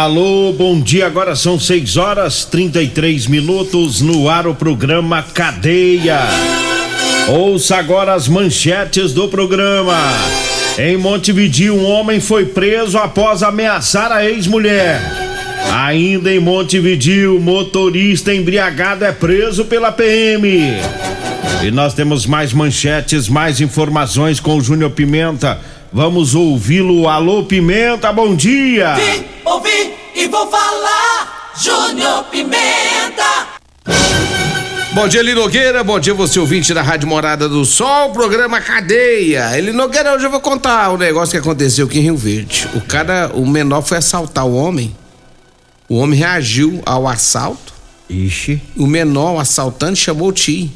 Alô, 0.00 0.50
bom 0.54 0.80
dia. 0.80 1.06
Agora 1.06 1.36
são 1.36 1.60
6 1.60 1.98
horas 1.98 2.46
33 2.46 3.26
minutos 3.26 4.00
no 4.00 4.30
ar 4.30 4.46
o 4.46 4.54
programa 4.54 5.22
Cadeia. 5.22 6.20
Ouça 7.28 7.76
agora 7.76 8.14
as 8.14 8.26
manchetes 8.26 9.12
do 9.12 9.28
programa. 9.28 9.98
Em 10.78 10.96
Montevideo, 10.96 11.74
um 11.74 11.84
homem 11.84 12.18
foi 12.18 12.46
preso 12.46 12.96
após 12.96 13.42
ameaçar 13.42 14.10
a 14.10 14.24
ex-mulher. 14.24 15.02
Ainda 15.70 16.32
em 16.32 16.40
Montevideo, 16.40 17.38
motorista 17.38 18.34
embriagado 18.34 19.04
é 19.04 19.12
preso 19.12 19.66
pela 19.66 19.92
PM. 19.92 20.80
E 21.62 21.70
nós 21.70 21.92
temos 21.92 22.24
mais 22.24 22.54
manchetes, 22.54 23.28
mais 23.28 23.60
informações 23.60 24.40
com 24.40 24.56
o 24.56 24.62
Júnior 24.62 24.92
Pimenta. 24.92 25.60
Vamos 25.92 26.34
ouvi-lo. 26.34 27.06
Alô, 27.06 27.42
Pimenta, 27.42 28.10
bom 28.10 28.34
dia! 28.34 28.94
Vim, 28.94 29.24
ouvi 29.44 29.69
e 30.20 30.28
vou 30.28 30.50
falar. 30.50 31.52
Júnior 31.56 32.24
Pimenta. 32.24 33.48
Bom 34.92 35.08
dia, 35.08 35.20
Eli 35.20 35.34
Nogueira. 35.34 35.82
Bom 35.82 35.98
dia, 35.98 36.12
você 36.12 36.38
ouvinte 36.38 36.74
da 36.74 36.82
Rádio 36.82 37.08
Morada 37.08 37.48
do 37.48 37.64
Sol, 37.64 38.10
programa 38.12 38.60
Cadeia. 38.60 39.56
Eli 39.56 39.72
Nogueira, 39.72 40.12
hoje 40.14 40.26
eu 40.26 40.30
vou 40.30 40.40
contar 40.40 40.90
o 40.90 40.98
negócio 40.98 41.32
que 41.32 41.38
aconteceu 41.38 41.86
aqui 41.86 42.00
em 42.00 42.02
Rio 42.02 42.16
Verde. 42.18 42.68
O 42.74 42.82
cara, 42.82 43.30
o 43.32 43.46
menor 43.46 43.80
foi 43.80 43.96
assaltar 43.96 44.46
o 44.46 44.54
homem. 44.54 44.94
O 45.88 45.96
homem 45.96 46.18
reagiu 46.18 46.82
ao 46.84 47.08
assalto. 47.08 47.72
Ixi. 48.08 48.60
O 48.76 48.86
menor, 48.86 49.36
o 49.36 49.40
assaltante, 49.40 50.00
chamou 50.00 50.28
o 50.28 50.32
tio 50.32 50.70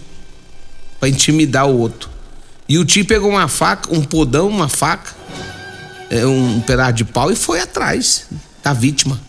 pra 0.99 1.09
intimidar 1.09 1.69
o 1.69 1.79
outro. 1.79 2.09
E 2.67 2.79
o 2.79 2.85
tio 2.85 3.05
pegou 3.05 3.29
uma 3.29 3.47
faca, 3.47 3.95
um 3.95 4.03
podão, 4.03 4.49
uma 4.49 4.71
faca, 4.71 5.15
é, 6.09 6.25
um 6.25 6.61
pedaço 6.61 6.95
de 6.95 7.05
pau 7.05 7.31
e 7.31 7.37
foi 7.37 7.61
atrás 7.61 8.27
da 8.63 8.73
vítima. 8.73 9.21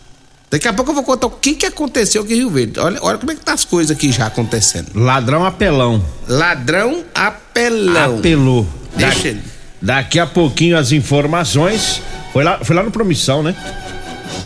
Daqui 0.50 0.68
a 0.68 0.72
pouco 0.72 0.90
eu 0.92 0.94
vou 0.94 1.02
contar 1.04 1.26
o 1.26 1.30
que, 1.30 1.54
que 1.54 1.66
aconteceu 1.66 2.22
aqui 2.22 2.34
em 2.34 2.36
Rio 2.38 2.50
Verde. 2.50 2.78
Olha, 2.78 2.98
olha 3.02 3.18
como 3.18 3.32
é 3.32 3.34
que 3.34 3.40
tá 3.44 3.52
as 3.52 3.64
coisas 3.64 3.94
aqui 3.96 4.12
já 4.12 4.26
acontecendo. 4.26 4.88
Ladrão 4.94 5.44
apelão. 5.44 6.02
Ladrão 6.28 7.04
apelão. 7.14 8.18
Apelou. 8.18 8.66
Deixa 8.96 9.22
Da- 9.24 9.28
ele. 9.30 9.42
Daqui 9.82 10.18
a 10.18 10.26
pouquinho 10.26 10.78
as 10.78 10.92
informações. 10.92 12.00
Foi 12.32 12.44
lá, 12.44 12.58
foi 12.64 12.76
lá 12.76 12.82
no 12.82 12.90
Promissão, 12.90 13.42
né? 13.42 13.54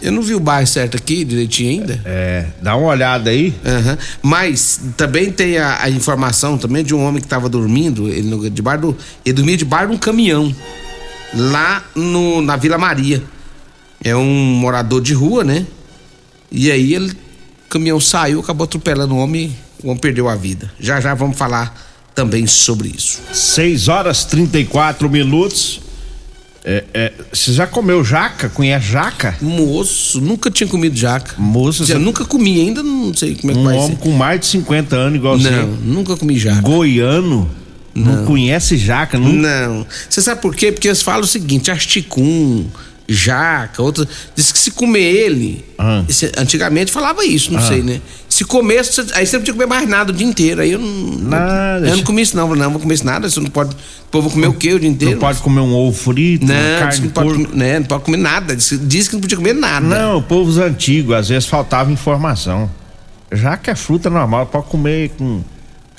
Eu 0.02 0.12
não 0.12 0.22
vi 0.22 0.34
o 0.34 0.41
bairro 0.41 0.66
certo 0.66 0.97
aqui 0.97 1.24
direitinho 1.24 1.70
ainda. 1.70 2.00
É, 2.04 2.47
dá 2.62 2.74
uma 2.76 2.88
olhada 2.88 3.28
aí. 3.30 3.54
Aham. 3.64 3.98
Mas 4.22 4.80
também 4.97 5.30
tem 5.30 5.58
a, 5.58 5.82
a 5.82 5.91
informação 5.91 6.56
também 6.56 6.82
de 6.82 6.94
um 6.94 7.04
homem 7.04 7.20
que 7.20 7.26
estava 7.26 7.48
dormindo, 7.48 8.08
ele 8.08 8.22
no, 8.28 8.48
debaixo 8.48 8.80
do, 8.82 8.97
ele 9.24 9.34
dormia 9.34 9.56
debaixo 9.56 9.88
de 9.88 9.94
um 9.94 9.98
caminhão 9.98 10.54
lá 11.34 11.84
no, 11.94 12.41
na 12.41 12.56
Vila 12.56 12.78
Maria. 12.78 13.22
É 14.03 14.16
um 14.16 14.24
morador 14.54 15.03
de 15.03 15.12
rua, 15.12 15.44
né? 15.44 15.66
E 16.50 16.70
aí 16.70 16.94
ele, 16.94 17.10
o 17.10 17.68
caminhão 17.68 18.00
saiu, 18.00 18.40
acabou 18.40 18.64
atropelando 18.64 19.14
o 19.14 19.18
homem, 19.18 19.54
o 19.82 19.88
homem 19.88 20.00
perdeu 20.00 20.28
a 20.28 20.34
vida. 20.36 20.70
Já 20.80 21.00
já 21.00 21.14
vamos 21.14 21.36
falar 21.38 21.88
também 22.14 22.46
sobre 22.46 22.88
isso. 22.88 23.20
6 23.32 23.88
horas 23.88 24.24
34 24.24 25.08
minutos. 25.08 25.80
É, 26.62 26.84
é, 26.92 27.12
você 27.32 27.54
já 27.54 27.66
comeu 27.66 28.04
jaca? 28.04 28.50
Conhece 28.50 28.88
jaca? 28.88 29.34
Moço, 29.40 30.20
nunca 30.20 30.50
tinha 30.50 30.68
comido 30.68 30.94
jaca. 30.94 31.34
Moço, 31.38 31.82
Eu 31.82 31.86
você- 31.86 31.94
nunca 31.98 32.22
comi 32.26 32.60
ainda, 32.60 32.82
não 32.82 33.14
sei 33.14 33.34
como 33.34 33.50
é 33.50 33.54
que 33.54 33.60
Um 33.60 33.64
vai 33.64 33.76
homem 33.78 33.96
ser. 33.96 34.02
com 34.02 34.10
mais 34.10 34.40
de 34.40 34.46
50 34.46 34.94
anos, 34.94 35.16
igual 35.18 35.38
Não, 35.38 35.50
você. 35.50 35.66
nunca 35.82 36.16
comi 36.18 36.38
jaca. 36.38 36.60
Goiano. 36.60 37.50
Não, 37.94 38.24
conhece 38.26 38.76
jaca? 38.76 39.18
Não. 39.18 39.32
Não. 39.32 39.86
Você 40.08 40.20
sabe 40.22 40.40
por 40.42 40.54
quê? 40.54 40.70
Porque 40.70 40.86
eles 40.88 41.00
falam 41.02 41.22
o 41.22 41.26
seguinte: 41.26 41.70
asticum, 41.70 42.66
jaca, 43.12 43.82
outro. 43.82 44.06
Diz 44.34 44.53
que 44.53 44.59
se 44.59 44.71
comer 44.71 45.03
ele. 45.03 45.65
Ah. 45.78 46.04
esse- 46.09 46.31
antigamente 46.37 46.93
falava 46.93 47.25
isso, 47.25 47.53
não 47.53 47.60
sei, 47.60 47.82
né? 47.82 48.00
Se 48.28 48.44
comer, 48.44 48.81
aí 49.15 49.26
você 49.26 49.37
não 49.37 49.41
podia 49.41 49.53
comer 49.54 49.66
mais 49.66 49.88
nada 49.88 50.12
o 50.12 50.15
dia 50.15 50.26
inteiro. 50.26 50.60
Aí 50.60 50.72
eu 50.72 50.78
não. 50.78 51.19
Nada. 51.19 51.88
Eu 51.88 51.97
não 51.97 52.04
comi 52.04 52.22
isso, 52.22 52.37
não. 52.37 52.48
Não, 52.48 52.56
não 52.56 52.71
vou 52.71 52.81
comer 52.81 52.94
isso 52.94 53.04
nada. 53.04 53.28
Você 53.28 53.41
não 53.41 53.50
pode. 53.50 53.76
Pô, 54.10 54.22
vou 54.22 54.31
comer 54.31 54.47
o 54.47 54.54
quê 54.54 54.72
o 54.75 54.81
dia 54.81 54.88
inteiro? 54.88 55.15
Não 55.15 55.21
pode 55.21 55.41
comer 55.41 55.60
um 55.60 55.72
ovo 55.75 55.97
frito, 55.97 56.47
Não, 56.47 56.54
carne 56.78 56.94
que 56.94 57.00
não 57.06 57.10
pode, 57.10 57.28
comer, 57.32 57.48
né, 57.54 57.78
não 57.81 57.87
pode 57.87 58.04
comer 58.04 58.16
nada. 58.16 58.54
Diz, 58.56 58.78
diz 58.82 59.09
que 59.09 59.15
não 59.15 59.21
podia 59.21 59.37
comer 59.37 59.54
nada. 59.54 59.84
Não, 59.87 60.22
povos 60.22 60.59
antigos, 60.59 61.15
às 61.15 61.28
vezes 61.28 61.47
faltava 61.48 61.91
informação. 61.92 62.71
Jaca 63.32 63.71
é 63.71 63.75
fruta 63.75 64.09
normal, 64.10 64.47
pode 64.47 64.66
comer 64.66 65.10
com 65.16 65.41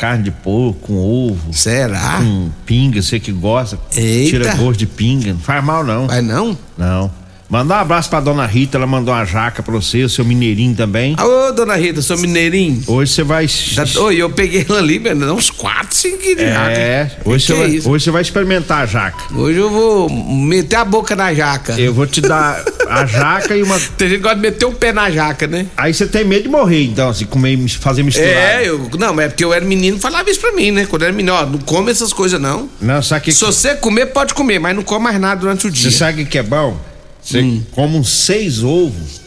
carne 0.02 0.24
de 0.24 0.32
porco, 0.32 0.80
com 0.88 0.98
ovo, 0.98 1.54
Será? 1.54 2.18
com 2.18 2.50
pinga, 2.66 3.00
você 3.04 3.20
que 3.20 3.32
gosta. 3.32 3.78
Eita. 3.96 4.30
Tira 4.32 4.56
gosto 4.56 4.80
de 4.80 4.88
pinga. 4.88 5.32
Não 5.32 5.40
faz 5.40 5.64
mal, 5.64 5.84
não. 5.84 6.08
Vai 6.08 6.24
não? 6.24 6.58
Não. 6.76 7.12
Manda 7.52 7.76
um 7.76 7.78
abraço 7.80 8.10
pra 8.10 8.22
dona 8.22 8.46
Rita, 8.46 8.78
ela 8.78 8.88
mandou 8.88 9.14
uma 9.14 9.26
jaca 9.26 9.62
pra 9.62 9.74
você, 9.74 10.06
o 10.06 10.10
seu 10.10 10.24
mineirinho 10.24 10.74
também. 10.74 11.18
Ô, 11.20 11.52
dona 11.52 11.76
Rita, 11.76 12.02
sou 12.02 12.18
mineirinho. 12.18 12.82
Hoje 12.88 13.12
você 13.12 13.24
vai. 13.24 13.46
Já, 13.46 13.84
oi, 14.00 14.16
eu 14.16 14.30
peguei 14.30 14.66
ela 14.70 14.80
ali, 14.80 14.98
dá 14.98 15.34
uns 15.34 15.50
4, 15.50 15.94
5 15.94 16.18
quilos 16.20 16.38
de 16.38 16.50
jaca. 16.50 16.72
É, 16.72 17.12
hoje 17.26 17.46
você, 17.46 17.52
é 17.54 17.58
vai, 17.58 17.68
hoje 17.68 18.06
você 18.06 18.12
vai 18.12 18.22
experimentar 18.22 18.84
a 18.84 18.86
jaca. 18.86 19.36
Hoje 19.36 19.58
eu 19.60 19.70
vou 19.70 20.10
meter 20.10 20.78
a 20.78 20.86
boca 20.86 21.14
na 21.14 21.34
jaca. 21.34 21.78
Eu 21.78 21.94
vou 21.94 22.08
te 22.08 22.22
dar 22.22 22.64
a 22.88 23.04
jaca 23.06 23.54
e 23.54 23.64
uma. 23.64 23.78
Tem 23.98 24.08
gente 24.08 24.20
que 24.20 24.24
gosta 24.24 24.38
de 24.38 24.42
meter 24.44 24.66
o 24.68 24.72
pé 24.72 24.94
na 24.94 25.12
jaca, 25.12 25.46
né? 25.46 25.66
Aí 25.76 25.94
você 25.94 26.08
tem 26.08 26.24
medo 26.24 26.44
de 26.44 26.50
morrer, 26.50 26.86
então, 26.86 27.14
se 27.14 27.26
comer 27.26 27.56
e 27.56 27.68
fazer 27.68 28.04
misturado. 28.04 28.32
É, 28.32 28.62
eu. 28.66 28.90
Não, 28.98 29.14
mas 29.14 29.26
é 29.26 29.28
porque 29.28 29.44
eu 29.44 29.54
era 29.54 29.66
menino 29.66 30.00
falava 30.00 30.30
isso 30.30 30.40
pra 30.40 30.54
mim, 30.54 30.72
né? 30.72 30.86
Quando 30.86 31.02
eu 31.02 31.10
era 31.10 31.18
menino, 31.18 31.34
ó, 31.36 31.46
não 31.46 31.60
come 31.60 31.92
essas 31.92 32.14
coisas 32.14 32.40
não. 32.40 32.70
Não, 32.80 33.02
sabe 33.02 33.26
que, 33.26 33.34
Se 33.34 33.44
você 33.44 33.76
comer, 33.76 34.06
pode 34.06 34.34
comer, 34.34 34.58
mas 34.58 34.74
não 34.74 34.84
come 34.84 35.04
mais 35.04 35.20
nada 35.20 35.42
durante 35.42 35.68
o 35.68 35.70
Você 35.70 35.90
dia. 35.90 35.92
sabe 35.92 36.24
o 36.24 36.26
que 36.26 36.38
é 36.38 36.44
bom? 36.44 36.91
Você 37.22 37.42
Hum. 37.42 37.64
come 37.72 37.98
uns 37.98 38.10
seis 38.10 38.64
ovos 38.64 39.22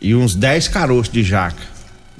e 0.00 0.14
uns 0.14 0.34
dez 0.34 0.66
caroços 0.68 1.12
de 1.12 1.22
jaca. 1.22 1.62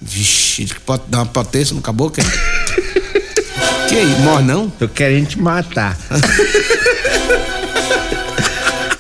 Vixe, 0.00 0.65
que 0.65 0.81
pode 0.81 1.03
dar 1.09 1.19
uma 1.19 1.26
potência 1.26 1.75
no 1.75 1.82
caboclo. 1.82 2.22
que 3.88 3.94
aí, 3.97 4.20
morre 4.22 4.44
não? 4.44 4.69
Tô 4.70 4.88
querendo 4.88 5.26
te 5.28 5.38
matar. 5.41 5.97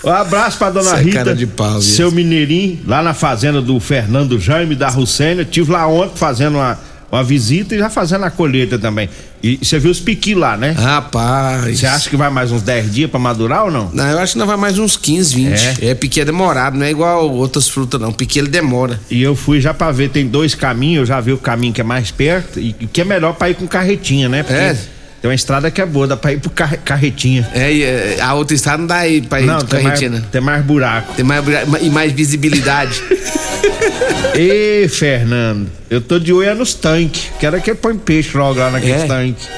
Um 0.02 0.10
abraço 0.10 0.56
pra 0.56 0.70
dona 0.70 0.90
Você 0.90 0.96
é 0.96 1.02
Rita, 1.02 1.46
pau, 1.54 1.80
seu 1.82 2.10
mineirinho, 2.10 2.80
lá 2.86 3.02
na 3.02 3.12
fazenda 3.12 3.60
do 3.60 3.78
Fernando 3.78 4.40
Jaime 4.40 4.74
da 4.74 4.88
Rucênia. 4.88 5.44
Tive 5.44 5.70
lá 5.72 5.86
ontem 5.86 6.16
fazendo 6.16 6.54
uma, 6.56 6.78
uma 7.10 7.24
visita 7.24 7.74
e 7.74 7.78
já 7.78 7.90
fazendo 7.90 8.24
a 8.24 8.30
colheita 8.30 8.78
também. 8.78 9.08
E 9.42 9.58
você 9.62 9.78
viu 9.78 9.90
os 9.90 9.98
piqui 9.98 10.34
lá, 10.34 10.56
né? 10.56 10.72
Rapaz. 10.72 11.78
Você 11.78 11.86
acha 11.86 12.08
que 12.10 12.16
vai 12.16 12.30
mais 12.30 12.52
uns 12.52 12.62
10 12.62 12.92
dias 12.92 13.10
pra 13.10 13.18
madurar 13.18 13.64
ou 13.64 13.70
não? 13.70 13.90
Não, 13.92 14.06
eu 14.10 14.18
acho 14.18 14.34
que 14.34 14.38
não 14.38 14.46
vai 14.46 14.56
mais 14.56 14.78
uns 14.78 14.96
15, 14.96 15.34
20. 15.34 15.48
É? 15.82 15.90
É, 15.90 15.94
piqui 15.94 16.20
é 16.20 16.24
demorado, 16.24 16.76
não 16.78 16.84
é 16.86 16.90
igual 16.90 17.30
outras 17.30 17.68
frutas, 17.68 18.00
não. 18.00 18.12
Piqui 18.12 18.38
ele 18.38 18.48
demora. 18.48 19.00
E 19.10 19.22
eu 19.22 19.34
fui 19.34 19.60
já 19.60 19.72
pra 19.74 19.90
ver, 19.90 20.10
tem 20.10 20.26
dois 20.26 20.54
caminhos, 20.54 21.00
eu 21.00 21.06
já 21.06 21.20
vi 21.20 21.32
o 21.32 21.38
caminho 21.38 21.72
que 21.72 21.80
é 21.80 21.84
mais 21.84 22.10
perto 22.10 22.60
e 22.60 22.72
que 22.72 23.00
é 23.00 23.04
melhor 23.04 23.34
pra 23.34 23.50
ir 23.50 23.54
com 23.54 23.66
carretinha, 23.66 24.28
né? 24.28 24.42
Porque 24.42 24.60
É. 24.60 24.76
tem 25.20 25.28
uma 25.30 25.34
estrada 25.34 25.70
que 25.70 25.80
é 25.80 25.86
boa, 25.86 26.06
dá 26.06 26.16
pra 26.16 26.32
ir 26.32 26.40
por 26.40 26.50
carre- 26.50 26.78
carretinha. 26.84 27.46
É, 27.54 27.78
é, 27.78 28.18
a 28.20 28.32
outra 28.34 28.54
estrada 28.54 28.78
não 28.78 28.86
dá 28.86 28.96
aí 28.96 29.20
pra 29.20 29.40
ir 29.40 29.46
Não, 29.46 29.58
de 29.58 29.66
tem 29.66 29.82
mais, 29.82 30.00
carretina. 30.00 30.26
tem 30.32 30.40
mais 30.40 30.64
buraco. 30.64 31.12
Tem 31.14 31.24
mais, 31.24 31.44
bra- 31.44 31.62
e 31.80 31.90
mais 31.90 32.12
visibilidade. 32.12 33.00
Ê, 34.34 34.88
Fernando, 34.88 35.68
eu 35.90 36.00
tô 36.00 36.18
de 36.18 36.32
olho 36.32 36.48
é 36.48 36.54
nos 36.54 36.72
tanques. 36.74 37.28
Quero 37.38 37.60
que 37.60 37.70
ele 37.70 37.78
põe 37.78 37.96
peixe 37.96 38.36
logo 38.36 38.58
lá 38.58 38.70
naqueles 38.70 39.02
É? 39.02 39.06
tanques. 39.06 39.48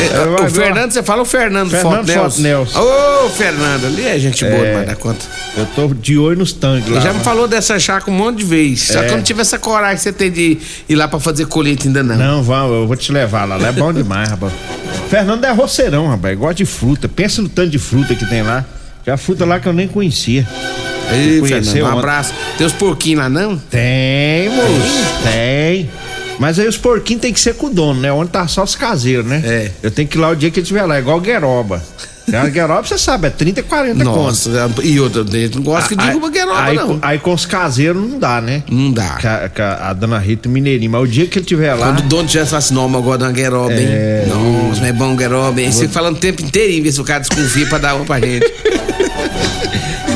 É, 0.00 0.44
o 0.44 0.50
Fernando, 0.50 0.92
você 0.92 1.02
fala 1.02 1.22
o 1.22 1.24
Fernando, 1.24 1.70
Fernando 1.70 1.96
Fonte 1.96 2.06
Nelson. 2.12 2.30
Fonte 2.30 2.40
Nelson. 2.40 2.80
Ô, 2.80 3.28
Fernando, 3.30 3.86
ali 3.86 4.06
é 4.06 4.18
gente 4.18 4.44
boa 4.44 4.64
demais 4.64 4.86
da 4.86 4.96
conta. 4.96 5.24
Eu 5.56 5.66
tô 5.74 5.88
de 5.88 6.16
olho 6.16 6.38
nos 6.38 6.52
tanques 6.52 6.88
lá. 6.90 7.00
Já 7.00 7.12
me 7.12 7.20
falou 7.20 7.48
dessa 7.48 7.78
chácara 7.78 8.10
um 8.10 8.14
monte 8.14 8.38
de 8.38 8.44
vezes. 8.44 8.88
Só 8.88 9.02
que 9.02 9.10
eu 9.10 9.16
não 9.16 9.22
tive 9.22 9.40
essa 9.40 9.58
coragem 9.58 9.96
que 9.96 10.02
você 10.02 10.12
tem 10.12 10.30
de 10.30 10.58
ir 10.88 10.94
lá 10.94 11.08
pra 11.08 11.18
fazer 11.18 11.46
colheita 11.46 11.86
ainda 11.86 12.02
não. 12.02 12.16
Não, 12.16 12.42
vamos, 12.42 12.72
eu 12.72 12.86
vou 12.86 12.96
te 12.96 13.10
levar 13.12 13.44
lá. 13.44 13.56
Lá 13.56 13.68
é 13.68 13.72
bom 13.72 13.92
demais, 13.92 14.28
rapaz. 14.28 14.52
Fernando 15.08 15.44
é 15.44 15.50
roceirão, 15.52 16.06
rapaz. 16.08 16.38
Gosta 16.38 16.54
de 16.54 16.64
fruta. 16.64 17.08
Pensa 17.08 17.42
no 17.42 17.48
tanto 17.48 17.70
de 17.70 17.78
fruta 17.78 18.14
que 18.14 18.24
tem 18.26 18.42
lá. 18.42 18.64
Já 19.06 19.16
fruta 19.16 19.44
lá 19.44 19.58
que 19.58 19.66
eu 19.66 19.72
nem 19.72 19.88
conhecia. 19.88 20.46
Ei, 21.10 21.40
conheceu 21.40 21.62
Fernando, 21.62 21.82
um 21.82 21.86
ontem. 21.86 21.98
abraço. 21.98 22.34
Tem 22.58 22.66
os 22.66 22.72
porquinhos 22.74 23.20
lá, 23.22 23.28
não? 23.28 23.56
Tem, 23.56 24.50
moço. 24.50 25.22
Tem. 25.24 25.90
Mas 26.38 26.58
aí 26.58 26.68
os 26.68 26.76
porquinhos 26.76 27.20
tem 27.22 27.32
que 27.32 27.40
ser 27.40 27.54
com 27.54 27.66
o 27.66 27.70
dono, 27.70 28.00
né? 28.00 28.12
Onde 28.12 28.30
tá 28.30 28.46
só 28.46 28.62
os 28.64 28.74
caseiros, 28.74 29.26
né? 29.26 29.42
É. 29.44 29.70
Eu 29.82 29.90
tenho 29.90 30.06
que 30.08 30.16
ir 30.16 30.20
lá 30.20 30.30
o 30.30 30.36
dia 30.36 30.50
que 30.50 30.58
ele 30.60 30.62
estiver 30.64 30.84
lá, 30.84 30.96
é 30.96 31.00
igual 31.00 31.20
gueroba. 31.20 31.82
A 32.30 32.46
gueroba, 32.46 32.82
você 32.86 32.98
sabe, 32.98 33.26
é 33.28 33.30
30, 33.30 33.62
40 33.62 34.04
conto. 34.04 34.14
Nossa, 34.16 34.50
e 34.82 35.00
outra, 35.00 35.20
eu 35.22 35.50
não 35.54 35.62
gosto 35.62 35.96
que 35.96 36.04
uma 36.14 36.28
gueroba, 36.30 36.60
aí, 36.62 36.76
não. 36.76 36.98
aí 37.00 37.18
com 37.18 37.32
os 37.32 37.46
caseiros 37.46 38.02
não 38.06 38.18
dá, 38.18 38.38
né? 38.42 38.62
Não 38.70 38.92
dá. 38.92 39.16
A, 39.24 39.62
a- 39.62 39.90
a 39.90 39.92
dona 39.94 40.18
Rita 40.18 40.46
Mineirinho. 40.46 40.90
Mas 40.90 41.02
o 41.02 41.06
dia 41.08 41.26
que 41.26 41.38
ele 41.38 41.44
estiver 41.44 41.72
lá. 41.72 41.86
Quando 41.86 42.00
o 42.00 42.02
dono 42.02 42.28
tivesse 42.28 42.50
falado 42.50 42.64
assim, 42.64 42.74
não, 42.74 42.86
mas 42.86 43.02
gosto 43.02 43.18
de 43.20 43.24
uma 43.24 43.32
gueroba, 43.32 43.72
hein? 43.72 43.88
Nossa, 44.28 44.80
mas 44.80 44.90
é 44.90 44.92
bom 44.92 45.16
gueroba, 45.16 45.58
hein? 45.62 45.72
Você 45.72 45.88
falando 45.88 46.16
o 46.16 46.20
tempo 46.20 46.42
inteiro, 46.42 46.82
ver 46.82 46.92
se 46.92 47.00
o 47.00 47.04
cara 47.04 47.20
desconfia 47.20 47.66
pra 47.66 47.78
dar 47.78 47.94
uma 47.94 48.04
pra 48.04 48.20
gente. 48.20 48.44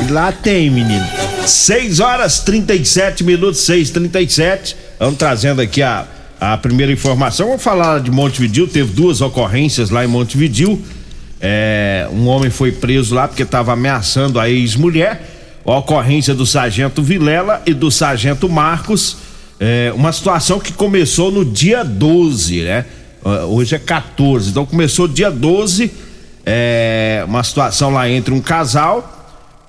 E 0.09 0.11
lá 0.13 0.33
tem, 0.33 0.69
menino. 0.71 1.07
6 1.47 2.01
horas 2.01 2.41
37 2.41 3.25
minutos, 3.25 3.61
6 3.63 3.91
37 3.91 4.77
Vamos 4.99 5.17
trazendo 5.19 5.61
aqui 5.61 5.83
a, 5.83 6.07
a 6.41 6.57
primeira 6.57 6.93
informação. 6.93 7.49
Vamos 7.49 7.63
falar 7.63 8.01
de 8.01 8.11
Montevidil. 8.11 8.69
Teve 8.69 8.93
duas 8.93 9.21
ocorrências 9.21 9.91
lá 9.91 10.05
em 10.05 10.09
Montevidil. 10.09 10.81
É, 11.41 12.09
um 12.13 12.29
homem 12.29 12.51
foi 12.51 12.71
preso 12.71 13.15
lá 13.15 13.27
porque 13.27 13.43
estava 13.43 13.73
ameaçando 13.73 14.39
a 14.39 14.49
ex-mulher. 14.49 15.29
A 15.67 15.79
ocorrência 15.79 16.35
do 16.35 16.47
sargento 16.47 17.03
Vilela 17.03 17.61
e 17.67 17.75
do 17.75 17.91
sargento 17.91 18.49
Marcos. 18.49 19.17
É, 19.59 19.93
uma 19.95 20.13
situação 20.13 20.61
que 20.61 20.73
começou 20.73 21.33
no 21.33 21.45
dia 21.45 21.83
12, 21.83 22.63
né? 22.63 22.87
Hoje 23.49 23.75
é 23.75 23.79
14. 23.79 24.51
Então 24.51 24.65
começou 24.65 25.09
dia 25.09 25.31
12. 25.31 25.91
É, 26.47 27.25
uma 27.27 27.43
situação 27.43 27.91
lá 27.91 28.09
entre 28.09 28.33
um 28.33 28.41
casal 28.41 29.19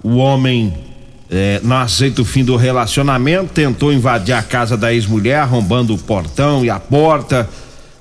o 0.04 0.18
homem 0.18 0.74
eh, 1.32 1.60
não 1.64 1.78
aceita 1.78 2.22
o 2.22 2.26
fim 2.26 2.44
do 2.44 2.56
relacionamento, 2.56 3.54
tentou 3.54 3.92
invadir 3.92 4.34
a 4.34 4.42
casa 4.44 4.78
da 4.78 4.94
ex-mulher, 4.94 5.38
arrombando 5.40 5.94
o 5.94 5.98
portão 5.98 6.64
e 6.64 6.70
a 6.70 6.80
porta, 6.80 7.50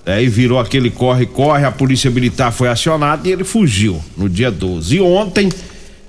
eh, 0.04 0.22
e 0.24 0.28
virou 0.28 0.58
aquele 0.58 0.90
corre-corre. 0.90 1.64
A 1.64 1.70
polícia 1.72 2.10
militar 2.10 2.52
foi 2.52 2.68
acionada 2.68 3.26
e 3.28 3.32
ele 3.32 3.44
fugiu 3.44 4.02
no 4.16 4.28
dia 4.28 4.50
12. 4.50 4.96
E 4.96 5.00
ontem, 5.00 5.48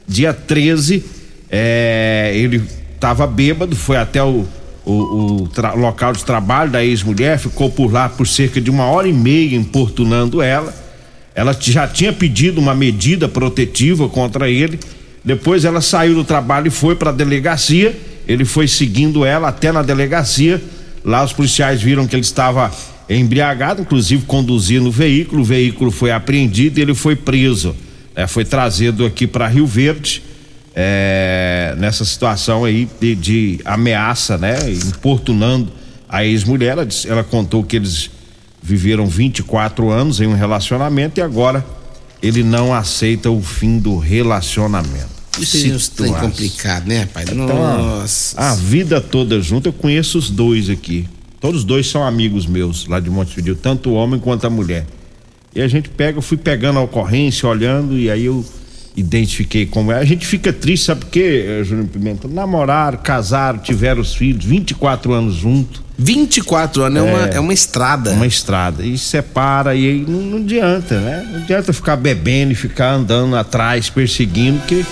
dia 0.08 0.34
13, 0.34 1.04
eh, 1.50 2.32
ele 2.36 2.62
estava 2.96 3.26
bêbado, 3.28 3.76
foi 3.76 3.98
até 3.98 4.22
o, 4.24 4.46
o- 4.86 5.48
o 5.48 5.50
local 5.78 6.12
de 6.14 6.24
trabalho 6.26 6.72
da 6.72 6.84
ex-mulher, 6.84 7.38
ficou 7.40 7.70
por 7.70 7.92
lá 7.92 8.10
por 8.10 8.28
cerca 8.28 8.60
de 8.60 8.70
uma 8.70 8.86
hora 8.86 9.08
e 9.08 9.14
meia 9.14 9.56
importunando 9.56 10.42
ela. 10.42 10.74
Ela 11.36 11.56
já 11.60 11.88
tinha 11.88 12.12
pedido 12.14 12.60
uma 12.62 12.76
medida 12.76 13.28
protetiva 13.28 14.08
contra 14.10 14.50
ele. 14.50 14.80
Depois 15.24 15.64
ela 15.64 15.82
saiu 15.82 16.16
do 16.16 16.24
trabalho 16.24 16.68
e 16.68 16.72
foi 16.72 16.96
para 16.96 17.10
a 17.10 17.14
delegacia. 17.14 17.98
Ele 18.28 18.46
foi 18.46 18.68
seguindo 18.68 19.24
ela 19.26 19.50
até 19.50 19.72
na 19.72 19.82
delegacia. 19.82 20.62
Lá 21.04 21.24
os 21.24 21.34
policiais 21.34 21.82
viram 21.82 22.08
que 22.08 22.16
ele 22.16 22.24
estava 22.24 22.72
embriagado, 23.10 23.82
inclusive 23.82 24.26
conduzindo 24.26 24.88
o 24.88 24.92
veículo. 24.92 25.42
O 25.42 25.46
veículo 25.46 25.92
foi 25.92 26.12
apreendido 26.12 26.80
e 26.80 26.82
ele 26.82 26.94
foi 26.94 27.16
preso. 27.16 27.76
É, 28.16 28.28
foi 28.28 28.46
trazido 28.46 29.06
aqui 29.06 29.26
para 29.26 29.48
Rio 29.48 29.66
Verde. 29.66 30.22
é, 30.76 31.76
nessa 31.78 32.04
situação 32.04 32.66
aí 32.66 32.90
de, 33.00 33.16
de 33.16 33.60
ameaça, 33.64 34.38
né? 34.38 34.58
Importunando 34.88 35.72
a 36.10 36.26
ex-mulher. 36.26 36.72
Ela, 36.72 36.88
ela 37.08 37.24
contou 37.24 37.64
que 37.64 37.76
eles 37.76 38.10
viveram 38.62 39.06
24 39.06 39.90
anos 39.90 40.20
em 40.20 40.28
um 40.28 40.36
relacionamento 40.36 41.20
e 41.20 41.24
agora 41.24 41.66
ele 42.22 42.44
não 42.44 42.74
aceita 42.74 43.30
o 43.30 43.42
fim 43.42 43.78
do 43.78 43.98
relacionamento. 43.98 45.13
Isso 45.40 46.04
é 46.04 46.20
complicado, 46.20 46.88
né, 46.88 47.06
pai? 47.08 47.24
Então, 47.24 47.48
Nossa. 47.48 48.40
a 48.40 48.56
vida 48.56 49.02
toda 49.02 49.42
junto, 49.42 49.70
eu 49.70 49.74
conheço 49.74 50.18
os 50.18 50.30
dois 50.30 50.70
aqui. 50.70 51.08
Todos 51.40 51.62
os 51.62 51.66
dois 51.66 51.88
são 51.88 52.06
amigos 52.06 52.46
meus 52.46 52.88
lá 52.88 53.00
de 53.00 53.10
Montevideo, 53.10 53.56
tanto 53.56 53.90
o 53.90 53.94
homem 53.94 54.20
quanto 54.20 54.46
a 54.46 54.50
mulher. 54.50 54.86
E 55.56 55.62
a 55.62 55.68
gente 55.68 55.90
pega, 55.90 56.18
eu 56.18 56.22
fui 56.22 56.38
pegando 56.38 56.80
a 56.80 56.82
ocorrência, 56.82 57.48
olhando, 57.48 57.98
e 57.98 58.10
aí 58.10 58.26
eu 58.26 58.46
identifiquei 58.96 59.66
como 59.66 59.92
é. 59.92 59.98
A 60.00 60.06
gente 60.06 60.26
fica 60.26 60.54
triste, 60.54 60.86
sabe 60.86 61.02
por 61.02 61.12
quê, 61.12 61.46
eh, 61.48 61.64
Júnior 61.64 61.88
Pimenta? 61.88 62.28
Namoraram, 62.28 63.00
casaram, 63.00 63.60
tiveram 63.60 64.02
os 64.02 64.14
filhos, 64.14 64.46
24 64.46 65.14
anos 65.14 65.36
juntos. 65.36 65.82
24 65.98 66.84
anos 66.84 66.98
é, 66.98 67.02
uma, 67.02 67.20
é 67.26 67.40
uma 67.40 67.54
estrada. 67.54 68.12
uma 68.12 68.26
estrada 68.26 68.84
e 68.84 68.98
separa 68.98 69.76
e 69.76 69.88
aí 69.88 70.06
não, 70.08 70.20
não 70.22 70.38
adianta, 70.40 71.00
né? 71.00 71.28
Não 71.32 71.44
adianta 71.44 71.72
ficar 71.72 71.96
bebendo 71.96 72.52
e 72.52 72.56
ficar 72.56 72.94
andando 72.94 73.36
atrás, 73.36 73.90
perseguindo, 73.90 74.60
que 74.66 74.86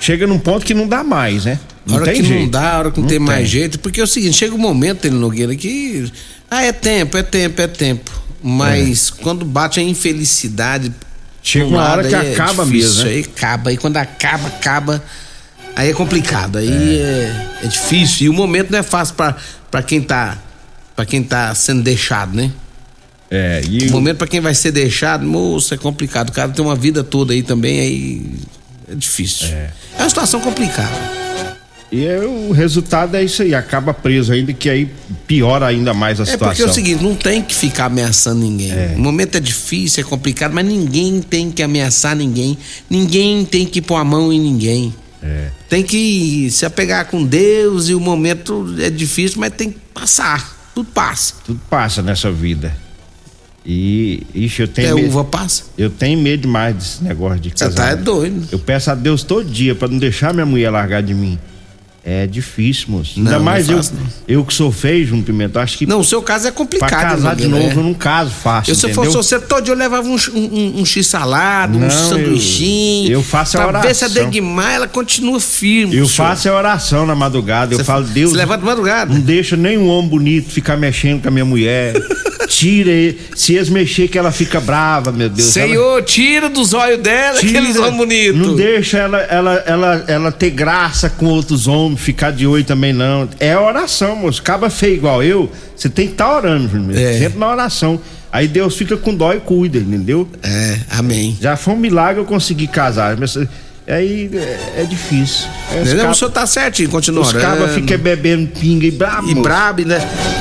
chega 0.00 0.26
num 0.26 0.38
ponto 0.38 0.64
que 0.64 0.72
não 0.74 0.88
dá 0.88 1.04
mais, 1.04 1.44
né? 1.44 1.58
Não 1.86 1.96
hora 1.96 2.04
tem 2.06 2.22
que 2.22 2.28
jeito. 2.28 2.42
não 2.42 2.48
dá, 2.48 2.72
a 2.74 2.78
hora 2.78 2.90
que 2.90 2.98
não, 2.98 3.02
Não 3.02 3.08
tem, 3.08 3.18
tem. 3.18 3.26
mais 3.26 3.48
jeito, 3.48 3.78
porque 3.80 4.00
é 4.00 4.04
o 4.04 4.06
seguinte, 4.06 4.36
chega 4.36 4.54
um 4.54 4.58
momento, 4.58 5.04
ele 5.04 5.16
Nogueira, 5.16 5.54
que. 5.54 6.10
Ah, 6.50 6.62
é 6.62 6.72
tempo, 6.72 7.16
é 7.16 7.22
tempo, 7.22 7.60
é 7.60 7.66
tempo. 7.66 8.10
Mas 8.42 9.10
quando 9.10 9.44
bate 9.44 9.78
a 9.80 9.82
infelicidade. 9.82 10.92
Chega 11.42 11.64
um 11.64 11.68
uma 11.70 11.88
hora 11.88 12.06
que 12.06 12.14
é 12.14 12.32
acaba 12.32 12.64
difícil, 12.64 12.88
mesmo, 12.88 13.04
né? 13.04 13.10
Aí 13.10 13.20
acaba, 13.20 13.70
aí 13.70 13.76
quando 13.76 13.96
acaba, 13.96 14.48
acaba. 14.48 15.02
Aí 15.76 15.90
é 15.90 15.92
complicado, 15.92 16.58
aí 16.58 16.98
é, 16.98 17.46
é 17.62 17.66
difícil. 17.66 18.26
E 18.26 18.28
o 18.28 18.32
momento 18.32 18.70
não 18.70 18.78
é 18.78 18.82
fácil 18.82 19.14
pra, 19.14 19.36
pra 19.70 19.82
quem 19.82 20.02
tá. 20.02 20.36
para 20.94 21.06
quem 21.06 21.22
tá 21.22 21.54
sendo 21.54 21.82
deixado, 21.82 22.34
né? 22.34 22.50
É, 23.30 23.62
e 23.68 23.88
O 23.88 23.92
momento 23.92 24.18
pra 24.18 24.26
quem 24.26 24.40
vai 24.40 24.54
ser 24.54 24.72
deixado, 24.72 25.24
moço, 25.24 25.72
é 25.72 25.76
complicado. 25.76 26.30
O 26.30 26.32
cara 26.32 26.48
tem 26.50 26.64
uma 26.64 26.74
vida 26.74 27.04
toda 27.04 27.32
aí 27.32 27.42
também, 27.42 27.80
aí 27.80 28.26
é 28.90 28.94
difícil. 28.94 29.46
É, 29.48 29.70
uma 29.98 30.08
situação 30.08 30.40
complicada. 30.40 31.19
E 31.92 32.06
é, 32.06 32.20
o 32.20 32.52
resultado 32.52 33.16
é 33.16 33.24
isso 33.24 33.42
aí, 33.42 33.52
acaba 33.52 33.92
preso 33.92 34.32
ainda, 34.32 34.52
que 34.52 34.70
aí 34.70 34.88
piora 35.26 35.66
ainda 35.66 35.92
mais 35.92 36.20
a 36.20 36.22
É 36.22 36.26
situação. 36.26 36.48
porque 36.48 36.62
é 36.62 36.66
o 36.66 36.72
seguinte, 36.72 37.02
não 37.02 37.16
tem 37.16 37.42
que 37.42 37.52
ficar 37.54 37.86
ameaçando 37.86 38.40
ninguém. 38.40 38.72
O 38.94 39.00
momento 39.00 39.36
é 39.36 39.40
difícil, 39.40 40.02
é 40.02 40.06
complicado, 40.06 40.52
mas 40.54 40.64
ninguém 40.64 41.20
tem 41.20 41.50
que 41.50 41.62
ameaçar 41.62 42.14
ninguém. 42.14 42.56
Ninguém 42.88 43.44
tem 43.44 43.66
que 43.66 43.82
pôr 43.82 43.96
a 43.96 44.04
mão 44.04 44.32
em 44.32 44.38
ninguém. 44.40 44.94
É. 45.22 45.48
Tem 45.68 45.82
que 45.82 46.48
se 46.50 46.64
apegar 46.64 47.06
com 47.06 47.24
Deus 47.24 47.88
e 47.88 47.94
o 47.94 48.00
momento 48.00 48.72
é 48.78 48.88
difícil, 48.88 49.40
mas 49.40 49.52
tem 49.52 49.70
que 49.72 49.78
passar. 49.92 50.70
Tudo 50.74 50.88
passa. 50.94 51.34
Tudo 51.44 51.60
passa 51.68 52.00
nessa 52.02 52.30
vida. 52.30 52.72
E, 53.66 54.22
ixi, 54.34 54.62
eu 54.62 54.68
tenho 54.68 54.88
É 54.88 54.94
medo. 54.94 55.08
uva 55.08 55.24
passa. 55.24 55.64
Eu 55.76 55.90
tenho 55.90 56.18
medo 56.20 56.42
demais 56.42 56.74
desse 56.76 57.04
negócio 57.04 57.40
de 57.40 57.50
Você 57.50 57.64
casar. 57.64 57.74
tá 57.74 57.90
é 57.90 57.96
doido. 57.96 58.48
Eu 58.50 58.58
peço 58.58 58.90
a 58.90 58.94
Deus 58.94 59.22
todo 59.22 59.44
dia 59.44 59.74
pra 59.74 59.88
não 59.88 59.98
deixar 59.98 60.32
minha 60.32 60.46
mulher 60.46 60.70
largar 60.70 61.02
de 61.02 61.12
mim. 61.12 61.38
É 62.02 62.26
difícil, 62.26 62.86
moço. 62.88 63.12
Ainda 63.18 63.32
Não, 63.32 63.38
não 63.40 63.42
é 63.42 63.50
mais 63.52 63.68
eu, 63.68 63.76
não. 63.76 63.84
eu 64.26 64.44
que 64.44 64.54
sou 64.54 64.72
feio, 64.72 65.06
João 65.06 65.20
Pimenta, 65.22 65.60
acho 65.60 65.76
que 65.76 65.84
Não, 65.84 66.00
o 66.00 66.04
seu 66.04 66.22
caso 66.22 66.48
é 66.48 66.50
pra 66.50 66.56
complicado. 66.58 66.90
casar 67.02 67.36
de 67.36 67.42
Nogueira, 67.46 67.66
novo 67.66 67.78
é. 67.78 67.82
eu 67.82 67.86
não 67.86 67.94
caso 67.94 68.30
fácil, 68.30 68.70
Eu, 68.70 68.74
se 68.74 68.86
eu 68.86 68.90
entendeu? 68.90 69.12
fosse 69.12 69.28
você, 69.28 69.38
todo 69.38 69.62
dia 69.64 69.74
eu 69.74 69.78
levava 69.78 70.08
um, 70.08 70.16
x- 70.16 70.32
um, 70.34 70.40
um, 70.40 70.80
um 70.80 70.84
x-salado, 70.86 71.76
um 71.78 71.90
sanduichinho. 71.90 73.08
eu- 73.12 73.18
eu 73.18 73.22
faço 73.22 73.58
a 73.58 73.66
Pra 73.68 73.80
ver 73.80 73.94
se 73.94 74.04
a 74.04 74.08
oração. 74.08 74.24
Degmar, 74.30 74.72
ela 74.72 74.88
continua 74.88 75.38
firme. 75.38 75.94
Eu 75.94 76.08
faço 76.08 76.48
a 76.48 76.54
oração 76.56 77.04
na 77.04 77.14
madrugada, 77.14 77.74
eu 77.74 77.78
Você 77.78 77.84
falo, 77.84 78.06
fa- 78.06 78.12
Deus, 78.12 78.30
Você 78.30 78.36
levanta 78.38 78.60
de 78.60 78.66
madrugada. 78.66 79.12
não 79.12 79.20
deixa 79.20 79.54
nenhum 79.56 79.86
homem 79.88 80.08
bonito 80.08 80.48
ficar 80.50 80.78
mexendo 80.78 81.20
com 81.20 81.28
a 81.28 81.30
minha 81.30 81.44
mulher. 81.44 81.92
Tira. 82.50 83.14
Se 83.36 83.54
eles 83.54 83.68
mexer 83.70 84.08
que 84.08 84.18
ela 84.18 84.32
fica 84.32 84.58
brava, 84.60 85.12
meu 85.12 85.28
Deus. 85.28 85.56
ela- 85.56 85.68
Senhor, 85.68 86.02
tira 86.02 86.48
dos 86.50 86.74
olhos 86.74 86.98
dela 87.00 87.38
Tira, 87.38 87.58
aqueles 87.60 87.76
homens 87.76 87.96
bonitos. 87.96 88.36
Não 88.40 88.56
deixa 88.56 88.98
ela, 88.98 89.18
ela, 89.20 89.54
ela, 89.66 90.04
ela 90.08 90.32
ter 90.32 90.50
graça 90.50 91.08
com 91.08 91.26
outros 91.26 91.68
homens, 91.68 92.00
ficar 92.00 92.32
de 92.32 92.46
olho 92.48 92.64
também 92.64 92.92
não. 92.92 93.28
É 93.38 93.56
oração, 93.56 94.16
moço. 94.16 94.42
Caba 94.42 94.68
feio 94.68 94.94
igual 94.96 95.22
eu, 95.22 95.48
você 95.76 95.88
tem 95.88 96.06
que 96.08 96.12
estar 96.14 96.34
orando, 96.36 96.68
Júnior. 96.68 96.98
É. 96.98 97.18
sempre 97.20 97.38
na 97.38 97.48
oração. 97.48 98.00
Aí 98.32 98.46
Deus 98.48 98.76
fica 98.76 98.96
com 98.96 99.14
dó 99.14 99.32
e 99.32 99.40
cuida, 99.40 99.78
entendeu? 99.78 100.28
É, 100.42 100.76
amém. 100.90 101.36
Já 101.40 101.56
foi 101.56 101.74
um 101.74 101.78
milagre 101.78 102.20
eu 102.20 102.24
conseguir 102.24 102.66
casar. 102.68 103.16
Mas 103.16 103.36
aí 103.90 104.30
é, 104.34 104.82
é 104.82 104.84
difícil. 104.84 105.48
Aí 105.70 105.82
os 105.82 105.92
Não, 105.94 106.10
o 106.10 106.14
senhor 106.14 106.30
tá 106.30 106.46
certinho, 106.46 106.88
continua 106.88 107.22
os 107.22 107.32
cabas 107.32 107.62
orando. 107.62 107.74
ficam 107.74 107.98
bebendo 107.98 108.48
pinga 108.48 108.86
e 108.86 108.90
brabo. 108.90 109.30
E 109.30 109.34
brabo, 109.34 109.84
né? 109.84 109.98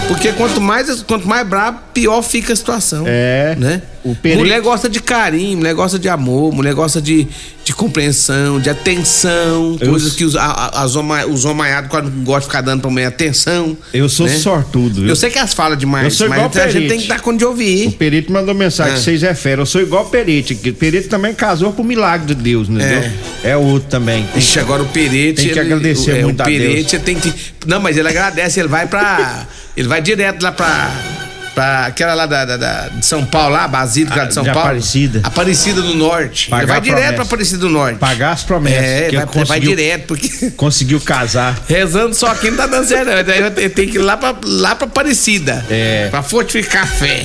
Porque 0.07 0.31
quanto 0.33 0.61
mais, 0.61 1.01
quanto 1.03 1.27
mais 1.27 1.47
brabo, 1.47 1.79
pior 1.93 2.21
fica 2.21 2.53
a 2.53 2.55
situação. 2.55 3.03
É. 3.07 3.55
Né? 3.57 3.81
O 4.03 4.15
perigo- 4.15 4.41
Mulher 4.41 4.61
gosta 4.61 4.87
de 4.89 4.99
carinho, 5.01 5.57
mulher 5.57 5.73
gosta 5.73 5.99
de 5.99 6.07
amor, 6.07 6.53
mulher 6.53 6.73
gosta 6.73 7.01
de, 7.01 7.27
de 7.65 7.73
compreensão, 7.73 8.59
de 8.59 8.69
atenção, 8.69 9.77
Eu 9.81 9.89
coisas 9.91 10.13
que 10.15 10.23
os, 10.23 10.35
a, 10.35 10.69
as 10.81 10.95
oma- 10.95 11.25
os 11.25 11.45
homaiados 11.45 11.89
quase 11.89 12.07
não 12.09 12.23
gostam 12.23 12.39
de 12.39 12.45
ficar 12.45 12.61
dando 12.61 12.81
pra 12.81 12.89
mulher 12.89 13.07
atenção. 13.07 13.77
Eu 13.93 14.07
sou 14.07 14.25
né? 14.27 14.37
sortudo, 14.37 15.01
viu? 15.01 15.09
Eu 15.09 15.15
sei 15.15 15.29
que 15.29 15.37
elas 15.37 15.53
falam 15.53 15.77
demais, 15.77 16.05
Eu 16.05 16.11
sou 16.11 16.29
mas 16.29 16.39
igual 16.39 16.65
a 16.65 16.69
gente 16.69 16.87
tem 16.87 16.99
que 16.99 17.07
dar 17.07 17.19
conta 17.19 17.37
de 17.39 17.45
O 17.45 17.49
ouvir. 17.49 17.91
Perito 17.91 18.31
mandou 18.31 18.55
mensagem 18.55 18.93
Ah. 18.93 18.95
que 18.97 19.01
vocês 19.03 19.21
é 19.23 19.33
fera. 19.35 19.61
Eu 19.61 19.65
sou 19.65 19.81
igual 19.81 20.05
o 20.05 20.09
Perite. 20.09 20.55
que 20.55 20.71
Perite 20.71 21.07
também 21.09 21.33
casou 21.33 21.73
por 21.73 21.83
milagre 21.85 22.27
de 22.27 22.35
Deus, 22.35 22.69
entendeu? 22.69 23.11
É, 23.43 23.57
outro 23.57 23.89
também. 23.89 24.23
Tem- 24.27 24.39
Ixi, 24.39 24.59
agora 24.59 24.83
o 24.83 24.87
Perete. 24.87 25.43
Tem 25.43 25.53
que 25.53 25.59
agradecer 25.59 26.11
é, 26.17 26.23
muito 26.23 26.39
o 26.39 26.41
a 26.41 26.45
Perete 26.45 26.99
tem 26.99 27.15
que. 27.19 27.33
Não, 27.65 27.79
mas 27.79 27.97
ele 27.97 28.07
agradece, 28.07 28.59
ele 28.59 28.69
vai 28.69 28.87
pra. 28.87 29.45
ele 29.75 29.87
vai 29.87 30.01
direto 30.01 30.41
lá 30.41 30.51
pra. 30.51 31.28
Pra 31.55 31.87
aquela 31.87 32.13
lá 32.13 32.25
da, 32.25 32.45
da- 32.45 32.57
da- 32.57 32.87
de 32.89 33.05
São 33.05 33.25
Paulo, 33.25 33.49
lá, 33.55 33.67
Basílica 33.67 34.21
Ah, 34.21 34.25
de 34.25 34.33
São 34.33 34.43
de 34.43 34.49
Paulo. 34.49 34.61
Aparecida. 34.67 35.21
Aparecida 35.23 35.81
do 35.81 35.93
Norte. 35.95 36.49
Pagar 36.49 36.65
vai 36.67 36.81
direto 36.81 37.15
pra 37.15 37.23
Aparecida 37.23 37.57
do 37.57 37.69
Norte. 37.69 37.97
Pagar 37.99 38.31
as 38.31 38.43
promessas. 38.43 38.83
É, 38.83 39.07
que 39.09 39.15
vai, 39.17 39.45
vai 39.45 39.59
direto, 39.59 40.05
porque. 40.07 40.51
Conseguiu 40.55 41.01
casar. 41.01 41.59
Rezando 41.67 42.13
só 42.15 42.27
aqui 42.27 42.49
não 42.49 42.57
tá 42.57 42.67
dando 42.67 42.87
certo. 42.87 43.07
não. 43.09 43.23
Daí 43.23 43.41
eu 43.41 43.51
te- 43.51 43.69
tenho 43.69 43.91
que 43.91 43.97
ir 43.97 44.01
lá 44.01 44.15
pra, 44.15 44.35
lá 44.43 44.75
pra 44.75 44.87
Aparecida. 44.87 45.65
É. 45.69 46.07
Pra 46.09 46.21
fortificar 46.23 46.83
a 46.83 46.87
fé. 46.87 47.23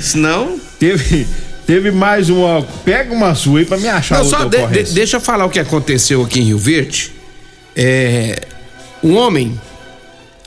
Senão. 0.00 0.58
Teve, 0.78 1.26
teve 1.66 1.90
mais 1.90 2.30
uma. 2.30 2.62
Pega 2.84 3.12
uma 3.12 3.34
sua 3.34 3.58
aí 3.58 3.64
pra 3.66 3.76
me 3.76 3.88
achar 3.88 4.18
Não, 4.18 4.24
só 4.24 4.44
de- 4.44 4.66
de- 4.84 4.92
deixa 4.94 5.16
eu 5.16 5.20
falar 5.20 5.44
o 5.44 5.50
que 5.50 5.58
aconteceu 5.58 6.22
aqui 6.22 6.40
em 6.40 6.44
Rio 6.44 6.58
Verde. 6.58 7.12
É, 7.76 8.40
um 9.02 9.16
homem, 9.16 9.58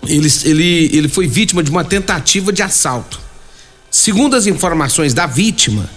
ele, 0.05 0.29
ele, 0.43 0.97
ele 0.97 1.07
foi 1.07 1.27
vítima 1.27 1.63
de 1.63 1.71
uma 1.71 1.83
tentativa 1.83 2.51
de 2.51 2.61
assalto. 2.61 3.19
Segundo 3.89 4.35
as 4.35 4.45
informações 4.45 5.13
da 5.13 5.25
vítima, 5.25 5.89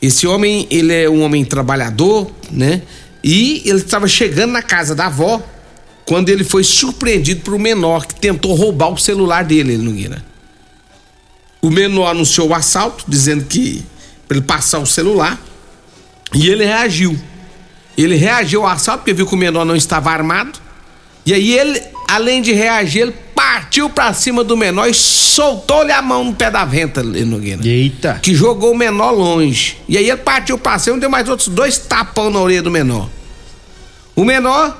esse 0.00 0.26
homem, 0.26 0.66
ele 0.70 0.92
é 0.92 1.08
um 1.08 1.22
homem 1.22 1.44
trabalhador, 1.44 2.30
né? 2.50 2.82
E 3.22 3.62
ele 3.64 3.78
estava 3.78 4.06
chegando 4.06 4.52
na 4.52 4.62
casa 4.62 4.94
da 4.94 5.06
avó 5.06 5.42
quando 6.06 6.30
ele 6.30 6.44
foi 6.44 6.64
surpreendido 6.64 7.42
por 7.42 7.54
um 7.54 7.58
menor 7.58 8.06
que 8.06 8.14
tentou 8.14 8.54
roubar 8.54 8.90
o 8.90 8.96
celular 8.96 9.44
dele, 9.44 9.74
ele 9.74 9.82
Nogueira. 9.82 10.24
O 11.60 11.70
menor 11.70 12.08
anunciou 12.08 12.48
o 12.48 12.54
assalto, 12.54 13.04
dizendo 13.06 13.44
que 13.44 13.84
para 14.26 14.38
ele 14.38 14.46
passar 14.46 14.78
o 14.78 14.86
celular, 14.86 15.38
e 16.34 16.48
ele 16.48 16.64
reagiu. 16.64 17.18
Ele 17.96 18.14
reagiu 18.14 18.62
ao 18.62 18.68
assalto 18.68 19.00
porque 19.00 19.12
viu 19.12 19.26
que 19.26 19.34
o 19.34 19.38
menor 19.38 19.64
não 19.64 19.74
estava 19.74 20.10
armado. 20.10 20.58
E 21.26 21.34
aí 21.34 21.58
ele, 21.58 21.82
além 22.06 22.40
de 22.40 22.52
reagir, 22.52 23.02
ele 23.02 23.14
partiu 23.38 23.88
pra 23.88 24.12
cima 24.12 24.42
do 24.42 24.56
menor 24.56 24.88
e 24.88 24.94
soltou-lhe 24.94 25.92
a 25.92 26.02
mão 26.02 26.24
no 26.24 26.34
pé 26.34 26.50
da 26.50 26.64
venta, 26.64 27.04
Nogueira. 27.04 27.64
Eita. 27.64 28.18
Que 28.20 28.34
jogou 28.34 28.72
o 28.72 28.76
menor 28.76 29.12
longe. 29.12 29.78
E 29.88 29.96
aí 29.96 30.08
ele 30.10 30.16
partiu 30.16 30.58
pra 30.58 30.76
cima 30.76 30.96
e 30.96 31.00
deu 31.00 31.08
mais 31.08 31.28
outros 31.28 31.46
dois 31.46 31.78
tapão 31.78 32.30
na 32.30 32.40
orelha 32.40 32.62
do 32.62 32.70
menor. 32.70 33.08
O 34.16 34.24
menor 34.24 34.76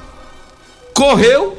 correu, 0.93 1.57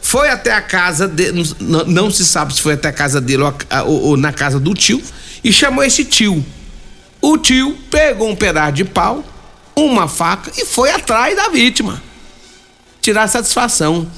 foi 0.00 0.30
até 0.30 0.50
a 0.54 0.62
casa 0.62 1.06
dele, 1.06 1.44
não, 1.60 1.84
não 1.84 2.10
se 2.10 2.24
sabe 2.24 2.54
se 2.54 2.62
foi 2.62 2.72
até 2.72 2.88
a 2.88 2.92
casa 2.94 3.20
dele 3.20 3.42
ou, 3.42 3.54
ou- 3.84 4.02
ou 4.04 4.16
na 4.16 4.32
casa 4.32 4.58
do 4.58 4.72
tio, 4.72 5.02
e 5.44 5.52
chamou 5.52 5.84
esse 5.84 6.02
tio. 6.02 6.42
O 7.20 7.36
tio 7.36 7.76
pegou 7.90 8.26
um 8.30 8.34
pedaço 8.34 8.72
de 8.72 8.84
pau, 8.86 9.22
uma 9.76 10.08
faca 10.08 10.50
e 10.56 10.64
foi 10.64 10.90
atrás 10.92 11.36
da 11.36 11.50
vítima. 11.50 12.02
Tirar 13.02 13.28
satisfação. 13.28 14.10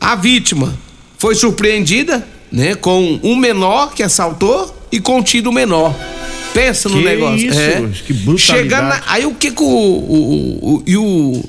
A 0.00 0.14
vítima 0.14 0.74
foi 1.18 1.34
surpreendida, 1.34 2.26
né, 2.52 2.74
com 2.74 3.18
um 3.22 3.36
menor 3.36 3.92
que 3.94 4.02
assaltou 4.02 4.74
e 4.92 5.00
com 5.00 5.18
o 5.20 5.52
menor. 5.52 5.94
Pensa 6.54 6.88
no 6.88 6.98
Que 6.98 7.04
negócio. 7.04 7.48
isso, 7.50 7.58
é. 7.60 7.82
que 8.06 8.12
brutalidade. 8.14 8.40
Chegando 8.62 8.88
na- 8.88 9.02
aí 9.06 9.26
o 9.26 9.34
que 9.34 9.50
que 9.50 9.62
o, 9.62 9.66
o, 9.66 10.74
o- 10.76 10.82
e 10.86 10.96
o 10.96 11.44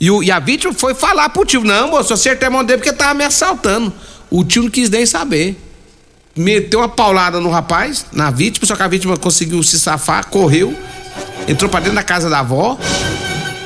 e, 0.00 0.10
o- 0.10 0.22
e 0.22 0.30
a 0.32 0.38
vítima 0.40 0.72
foi 0.74 0.94
falar 0.94 1.28
pro 1.28 1.44
tio, 1.44 1.62
não, 1.64 1.90
moço, 1.92 2.12
acertei 2.12 2.48
a 2.48 2.50
mão 2.50 2.64
dele 2.64 2.78
porque 2.78 2.92
tava 2.92 3.14
me 3.14 3.24
assaltando. 3.24 3.92
O 4.30 4.42
tio 4.44 4.64
não 4.64 4.70
quis 4.70 4.90
nem 4.90 5.06
saber. 5.06 5.56
Meteu 6.36 6.80
uma 6.80 6.88
paulada 6.88 7.38
no 7.40 7.48
rapaz, 7.50 8.06
na 8.12 8.30
vítima, 8.30 8.66
só 8.66 8.74
que 8.74 8.82
a 8.82 8.88
vítima 8.88 9.16
conseguiu 9.16 9.62
se 9.62 9.78
safar, 9.78 10.26
correu, 10.28 10.74
entrou 11.46 11.70
pra 11.70 11.78
dentro 11.80 11.94
da 11.94 12.02
casa 12.02 12.28
da 12.28 12.40
avó. 12.40 12.78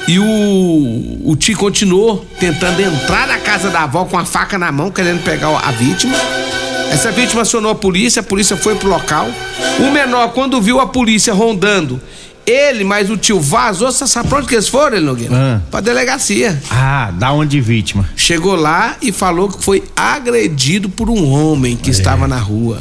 E 0.09 0.19
o, 0.19 1.21
o 1.25 1.37
tio 1.37 1.57
continuou 1.57 2.25
tentando 2.39 2.81
entrar 2.81 3.27
na 3.27 3.39
casa 3.39 3.71
da 3.71 3.83
avó 3.83 4.05
com 4.05 4.17
a 4.17 4.25
faca 4.25 4.57
na 4.57 4.71
mão, 4.71 4.91
querendo 4.91 5.23
pegar 5.25 5.49
a 5.49 5.73
vítima. 5.73 6.17
Essa 6.93 7.11
vítima 7.11 7.43
acionou 7.43 7.73
a 7.73 7.75
polícia, 7.75 8.21
a 8.21 8.23
polícia 8.23 8.57
foi 8.57 8.77
pro 8.77 8.89
local. 8.89 9.29
O 9.81 9.91
menor, 9.91 10.33
quando 10.33 10.61
viu 10.61 10.81
a 10.81 10.87
polícia 10.87 11.35
rondando, 11.35 12.01
ele 12.47 12.85
mais 12.85 13.11
o 13.11 13.17
tio 13.17 13.41
vazou, 13.41 13.91
você 13.91 14.07
sabe 14.07 14.29
pra 14.29 14.39
onde 14.39 14.47
que 14.47 14.55
eles 14.55 14.69
foram, 14.69 14.97
ele 14.97 15.05
Nogueira? 15.05 15.35
Ah. 15.35 15.61
Pra 15.69 15.81
delegacia. 15.81 16.63
Ah, 16.71 17.11
da 17.13 17.33
onde 17.33 17.61
vítima? 17.61 18.09
Chegou 18.15 18.55
lá 18.55 18.97
e 19.03 19.11
falou 19.11 19.49
que 19.49 19.65
foi 19.65 19.83
agredido 19.97 20.89
por 20.89 21.11
um 21.11 21.29
homem 21.29 21.77
que 21.77 21.91
estava 21.91 22.29
na 22.29 22.39
rua. 22.39 22.81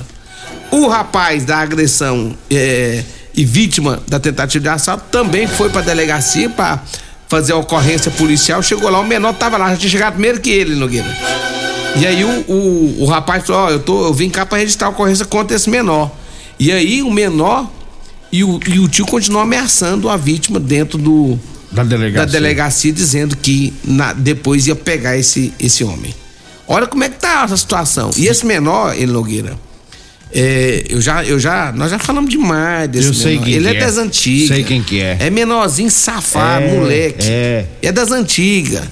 O 0.70 0.88
rapaz 0.88 1.44
da 1.44 1.58
agressão 1.58 2.36
é, 2.52 3.04
e 3.36 3.44
vítima 3.44 4.02
da 4.08 4.20
tentativa 4.20 4.62
de 4.62 4.70
assalto 4.70 5.06
também 5.12 5.48
foi 5.48 5.70
pra 5.70 5.82
delegacia 5.82 6.50
pra 6.50 6.82
fazer 7.36 7.54
a 7.54 7.58
ocorrência 7.58 8.10
policial. 8.12 8.62
Chegou 8.64 8.90
lá, 8.90 9.00
o 9.00 9.06
menor 9.08 9.34
tava 9.34 9.58
lá, 9.58 9.70
já 9.72 9.78
tinha 9.78 9.90
chegado 9.90 10.14
primeiro 10.14 10.40
que 10.40 10.50
ele, 10.50 10.76
Nogueira. 10.76 11.08
E 12.00 12.06
aí 12.06 12.24
o, 12.24 12.30
o, 12.52 13.04
o 13.04 13.06
rapaz 13.06 13.46
falou, 13.46 13.62
ó, 13.64 13.70
eu, 13.72 13.80
tô, 13.80 14.06
eu 14.06 14.14
vim 14.14 14.30
cá 14.30 14.46
pra 14.46 14.58
registrar 14.58 14.88
a 14.88 14.90
ocorrência 14.92 15.26
contra 15.26 15.56
esse 15.56 15.70
menor. 15.70 16.12
E 16.60 16.72
aí 16.72 17.02
o 17.04 17.12
menor 17.12 17.70
e 18.32 18.44
o, 18.44 18.60
e 18.68 18.80
o 18.80 18.88
tio 18.88 19.06
continuou 19.06 19.42
ameaçando 19.44 20.10
a 20.10 20.18
vítima 20.18 20.60
dentro 20.60 20.98
do, 20.98 21.38
Da 21.72 21.84
delegacia. 21.84 22.26
da 22.26 22.32
delegacia 22.32 22.92
dizendo 22.94 23.36
que 23.38 23.74
na- 23.84 24.14
depois 24.14 24.68
ia 24.68 24.76
pegar 24.76 25.18
esse, 25.18 25.54
esse 25.60 25.84
homem. 25.84 26.14
Olha 26.68 26.88
como 26.88 27.04
é 27.04 27.10
que 27.10 27.18
tá 27.20 27.44
essa 27.46 27.56
situação. 27.58 28.10
E 28.18 28.28
esse 28.28 28.46
menor, 28.46 28.94
ele 28.96 29.12
Nogueira, 29.12 29.58
é, 30.36 30.84
eu 30.90 31.00
já, 31.02 31.24
eu 31.24 31.40
já, 31.40 31.72
nós 31.72 31.90
já 31.90 31.98
falamos 31.98 32.30
demais 32.30 32.90
desse 32.90 33.08
Eu 33.08 33.14
sei 33.14 33.38
quem 33.40 33.54
ele 33.54 33.70
que 33.70 33.76
é 33.76 33.78
é. 33.78 33.86
das 33.86 33.98
antigas. 33.98 34.48
Sei 34.50 34.64
quem 34.64 34.84
que 34.84 35.00
é. 35.02 35.18
É 35.20 35.30
menorzinho 35.30 35.90
safado, 35.90 36.66
É, 36.66 36.74
moleque. 36.74 37.28
é. 37.28 37.66
É 37.82 37.92
das 37.92 38.12
antigas. 38.12 38.84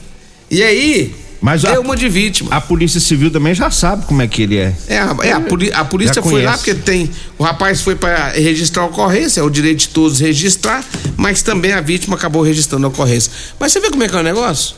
E 0.49 0.63
aí, 0.63 1.13
Mas 1.41 1.65
a- 1.65 1.79
uma 1.79 1.95
de 1.97 2.07
vítima. 2.07 2.49
A 2.55 2.61
polícia 2.61 2.99
civil 2.99 3.29
também 3.29 3.53
já 3.53 3.69
sabe 3.69 4.05
como 4.05 4.21
é 4.21 4.27
que 4.27 4.43
ele 4.43 4.57
é. 4.57 4.73
É, 4.87 4.97
a, 4.99 5.15
é, 5.23 5.31
a, 5.33 5.39
poli- 5.41 5.71
a 5.73 5.83
polícia 5.83 6.15
Já 6.15 6.21
foi 6.23 6.43
lá 6.43 6.51
conhece. 6.53 6.63
porque 6.63 6.73
tem. 6.75 7.09
O 7.37 7.43
rapaz 7.43 7.81
foi 7.81 7.95
para 7.95 8.29
registrar 8.29 8.83
a 8.83 8.85
ocorrência, 8.85 9.41
é 9.41 9.43
o 9.43 9.49
direito 9.49 9.79
de 9.79 9.89
todos 9.89 10.19
registrar, 10.21 10.85
mas 11.17 11.41
também 11.41 11.73
a 11.73 11.81
vítima 11.81 12.15
acabou 12.15 12.41
registrando 12.41 12.85
a 12.85 12.89
ocorrência. 12.89 13.31
Mas 13.59 13.71
você 13.73 13.79
vê 13.81 13.89
como 13.89 14.03
é 14.03 14.07
que 14.07 14.15
é 14.15 14.19
o 14.19 14.23
negócio? 14.23 14.75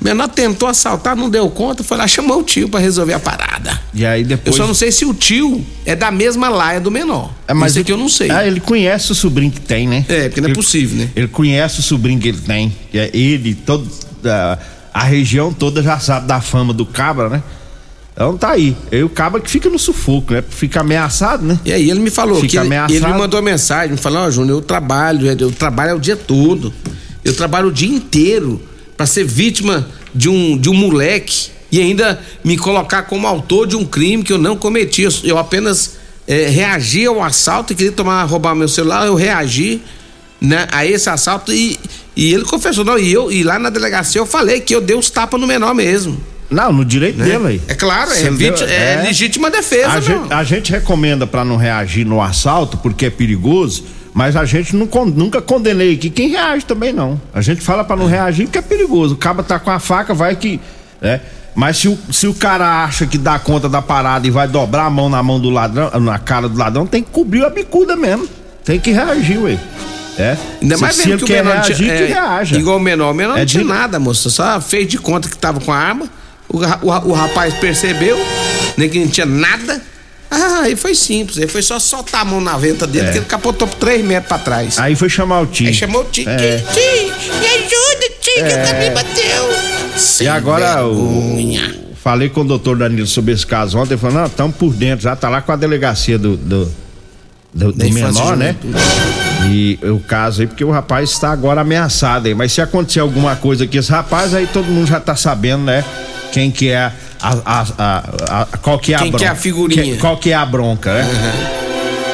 O 0.00 0.04
menor 0.04 0.28
tentou 0.28 0.68
assaltar, 0.68 1.16
não 1.16 1.30
deu 1.30 1.48
conta, 1.48 1.82
foi 1.84 1.96
lá, 1.96 2.06
chamou 2.06 2.40
o 2.40 2.42
tio 2.42 2.68
para 2.68 2.80
resolver 2.80 3.14
a 3.14 3.20
parada. 3.20 3.80
E 3.94 4.04
aí 4.04 4.22
Eu 4.22 4.26
depois. 4.28 4.56
só 4.56 4.66
não 4.66 4.74
sei 4.74 4.90
se 4.92 5.04
o 5.04 5.14
tio 5.14 5.64
é 5.86 5.94
da 5.96 6.10
mesma 6.10 6.48
laia 6.48 6.80
do 6.80 6.90
menor. 6.90 7.32
É, 7.48 7.54
mas 7.54 7.72
Isso 7.72 7.80
aqui 7.80 7.92
eu 7.92 7.96
não 7.96 8.08
sei. 8.08 8.30
Ah, 8.30 8.46
ele 8.46 8.60
conhece 8.60 9.12
o 9.12 9.14
sobrinho 9.14 9.52
que 9.52 9.60
tem, 9.60 9.86
né? 9.86 10.04
É, 10.08 10.28
porque 10.28 10.40
não 10.40 10.48
é 10.48 10.50
Ele- 10.50 10.56
possível, 10.56 10.98
né? 10.98 11.10
Ele 11.14 11.28
conhece 11.28 11.80
o 11.80 11.82
sobrinho 11.82 12.18
que 12.20 12.28
ele 12.28 12.38
tem. 12.40 12.74
É 12.92 13.08
ele, 13.16 13.54
todo, 13.54 13.88
a, 14.24 14.58
a 14.92 15.04
região 15.04 15.52
toda 15.52 15.82
já 15.82 15.98
sabe 15.98 16.26
da 16.26 16.40
fama 16.40 16.72
do 16.74 16.84
cabra, 16.84 17.28
né? 17.28 17.42
Então 18.12 18.36
tá 18.36 18.50
aí. 18.50 18.76
E 18.92 19.02
o 19.02 19.08
cabra 19.08 19.40
que 19.40 19.50
fica 19.50 19.68
no 19.70 19.78
sufoco, 19.78 20.34
né? 20.34 20.42
Fica 20.48 20.80
ameaçado, 20.80 21.44
né? 21.44 21.58
E 21.64 21.72
aí 21.72 21.88
ele 21.90 22.00
me 22.00 22.10
falou 22.10 22.36
Fica 22.36 22.48
que 22.48 22.56
ele, 22.58 22.66
ameaçado. 22.66 22.92
ele 22.94 23.06
me 23.06 23.12
mandou 23.18 23.40
uma 23.40 23.50
mensagem, 23.50 23.92
me 23.92 23.96
falou, 23.96 24.20
ó, 24.22 24.30
Júnior, 24.30 24.58
eu 24.58 24.62
trabalho, 24.62 25.26
eu 25.40 25.50
trabalho 25.52 25.96
o 25.96 26.00
dia 26.00 26.16
todo. 26.16 26.72
Eu 27.24 27.34
trabalho 27.34 27.68
o 27.68 27.72
dia 27.72 27.88
inteiro 27.88 28.60
pra 28.96 29.06
ser 29.06 29.24
vítima 29.24 29.88
de 30.14 30.28
um, 30.28 30.56
de 30.56 30.68
um 30.70 30.74
moleque 30.74 31.48
e 31.70 31.80
ainda 31.80 32.20
me 32.44 32.56
colocar 32.56 33.02
como 33.02 33.26
autor 33.26 33.66
de 33.66 33.76
um 33.76 33.84
crime 33.84 34.22
que 34.22 34.32
eu 34.32 34.38
não 34.38 34.56
cometi. 34.56 35.02
Eu, 35.02 35.12
eu 35.24 35.38
apenas 35.38 35.96
é, 36.26 36.46
reagi 36.46 37.04
ao 37.06 37.22
assalto 37.22 37.72
e 37.72 37.76
queria 37.76 37.92
tomar, 37.92 38.22
roubar 38.24 38.54
meu 38.54 38.68
celular, 38.68 39.06
eu 39.06 39.14
reagi 39.14 39.82
né, 40.40 40.68
a 40.70 40.86
esse 40.86 41.08
assalto 41.10 41.52
e, 41.52 41.78
e 42.16 42.32
ele 42.32 42.44
confessou, 42.44 42.84
não, 42.84 42.98
e 42.98 43.12
eu, 43.12 43.30
e 43.32 43.42
lá 43.42 43.58
na 43.58 43.70
delegacia 43.70 44.20
eu 44.20 44.26
falei 44.26 44.60
que 44.60 44.74
eu 44.74 44.80
dei 44.80 44.96
os 44.96 45.10
tapas 45.10 45.40
no 45.40 45.46
menor 45.46 45.74
mesmo. 45.74 46.20
Não, 46.50 46.72
no 46.72 46.84
direito 46.84 47.18
né? 47.18 47.24
dele 47.24 47.46
aí. 47.46 47.60
É 47.66 47.74
claro, 47.74 48.12
é, 48.12 48.30
vítima- 48.30 48.70
é 48.70 48.94
é. 49.00 49.02
legítima 49.02 49.50
defesa, 49.50 49.88
A 49.88 50.00
gente, 50.00 50.32
a 50.32 50.44
gente 50.44 50.70
recomenda 50.70 51.26
pra 51.26 51.44
não 51.44 51.56
reagir 51.56 52.04
no 52.06 52.20
assalto 52.22 52.76
porque 52.76 53.06
é 53.06 53.10
perigoso, 53.10 53.84
mas 54.14 54.36
a 54.36 54.44
gente 54.44 54.74
não 54.76 54.88
nunca 55.06 55.42
condenei 55.42 55.94
aqui 55.94 56.08
quem 56.08 56.28
reage 56.28 56.64
também 56.64 56.92
não. 56.92 57.20
A 57.34 57.40
gente 57.40 57.60
fala 57.60 57.82
pra 57.84 57.96
não 57.96 58.06
reagir 58.06 58.44
porque 58.46 58.58
é 58.58 58.62
perigoso. 58.62 59.14
O 59.14 59.18
cabo 59.18 59.42
tá 59.42 59.58
com 59.58 59.70
a 59.72 59.80
faca, 59.80 60.14
vai 60.14 60.36
que, 60.36 60.60
né? 61.02 61.20
Mas 61.54 61.76
se 61.78 61.88
o, 61.88 61.98
se 62.10 62.26
o 62.26 62.34
cara 62.34 62.84
acha 62.84 63.06
que 63.06 63.18
dá 63.18 63.38
conta 63.38 63.68
da 63.68 63.82
parada 63.82 64.26
e 64.26 64.30
vai 64.30 64.46
dobrar 64.48 64.86
a 64.86 64.90
mão 64.90 65.08
na 65.08 65.22
mão 65.22 65.38
do 65.40 65.50
ladrão, 65.50 65.90
na 66.00 66.18
cara 66.18 66.48
do 66.48 66.56
ladrão, 66.58 66.86
tem 66.86 67.02
que 67.02 67.10
cobrir 67.10 67.44
a 67.44 67.50
bicuda 67.50 67.94
mesmo. 67.96 68.28
Tem 68.64 68.78
que 68.80 68.90
reagir, 68.92 69.38
ué. 69.42 69.58
É. 70.16 70.36
Ainda 70.62 70.76
se, 70.76 70.80
mais 70.82 70.96
se 70.96 71.02
vendo 71.08 71.12
ele 71.14 71.26
que 71.26 71.32
o 71.32 71.36
menor 71.36 71.52
reagir, 71.54 71.76
tinha, 71.76 71.96
que 71.96 72.02
é, 72.02 72.06
reaja. 72.06 72.56
Igual 72.56 72.76
o 72.76 72.80
menor. 72.80 73.10
O 73.10 73.14
menor 73.14 73.36
É 73.36 73.40
não 73.40 73.46
tinha 73.46 73.62
de- 73.62 73.68
nada, 73.68 73.98
moça. 73.98 74.30
Só 74.30 74.60
fez 74.60 74.86
de 74.88 74.98
conta 74.98 75.28
que 75.28 75.36
tava 75.36 75.60
com 75.60 75.72
a 75.72 75.76
arma. 75.76 76.06
O, 76.48 76.58
o, 76.58 77.10
o 77.10 77.12
rapaz 77.12 77.52
percebeu, 77.54 78.16
né, 78.76 78.88
que 78.88 78.98
não 79.00 79.08
tinha 79.08 79.26
nada. 79.26 79.82
Ah, 80.30 80.60
aí 80.62 80.74
foi 80.76 80.94
simples. 80.94 81.38
Aí 81.38 81.46
foi 81.48 81.62
só 81.62 81.78
soltar 81.78 82.22
a 82.22 82.24
mão 82.24 82.40
na 82.40 82.56
venta 82.56 82.86
dele, 82.86 83.08
É. 83.08 83.12
que 83.12 83.18
ele 83.18 83.26
capotou 83.26 83.68
por 83.68 83.76
3 83.78 84.04
metros 84.04 84.28
pra 84.28 84.38
trás. 84.38 84.78
Aí 84.78 84.94
foi 84.96 85.08
chamar 85.08 85.40
o 85.40 85.46
tio. 85.46 85.68
Aí 85.68 85.74
chamou 85.74 86.02
o 86.02 86.04
tio. 86.04 86.28
É. 86.28 86.58
Tio, 86.58 87.12
me 87.40 87.46
ajuda, 87.46 88.14
tio. 88.20 88.40
amiga 88.40 88.56
É. 88.56 88.64
também 88.64 88.92
bateu. 88.92 89.50
E 89.96 89.98
Sem 90.00 90.28
agora 90.28 90.84
o. 90.86 90.94
vergonha. 91.36 91.84
Falei 92.02 92.28
com 92.28 92.40
o 92.42 92.44
doutor 92.44 92.76
Danilo 92.76 93.06
sobre 93.06 93.32
esse 93.32 93.46
caso 93.46 93.78
ontem, 93.78 93.94
ele 93.94 94.00
falou, 94.00 94.18
não, 94.18 94.26
estamos 94.26 94.56
por 94.56 94.74
dentro, 94.74 95.04
já 95.04 95.16
tá 95.16 95.28
lá 95.30 95.40
com 95.40 95.52
a 95.52 95.56
delegacia 95.56 96.18
do, 96.18 96.36
do, 96.36 96.70
do- 97.54 97.72
do 97.72 97.86
e 97.86 97.90
menor, 97.92 98.36
né? 98.36 98.54
E 99.50 99.78
o 99.82 99.98
caso 100.00 100.42
aí, 100.42 100.46
porque 100.46 100.64
o 100.64 100.70
rapaz 100.70 101.10
está 101.10 101.30
agora 101.30 101.60
ameaçado 101.62 102.26
aí. 102.28 102.34
Mas 102.34 102.52
se 102.52 102.60
acontecer 102.60 103.00
alguma 103.00 103.36
coisa 103.36 103.66
com 103.66 103.76
esse 103.78 103.90
rapaz, 103.90 104.34
aí 104.34 104.46
todo 104.46 104.66
mundo 104.66 104.86
já 104.86 105.00
tá 105.00 105.14
sabendo, 105.16 105.64
né? 105.64 105.82
Quem 106.32 106.50
que 106.50 106.68
é 106.70 106.92
a. 107.30 107.34
a, 107.44 107.64
a, 107.78 108.42
a- 108.42 108.46
qual 108.58 108.78
que 108.78 108.92
é 108.92 108.96
a 108.96 108.98
Quem 108.98 109.06
que 109.06 109.12
bronca. 109.12 109.24
é 109.24 109.28
a 109.28 109.34
figurinha. 109.36 109.82
Que- 109.94 109.98
qual 109.98 110.16
que 110.18 110.30
é 110.30 110.34
a 110.34 110.44
bronca, 110.46 110.92
né? 110.94 111.63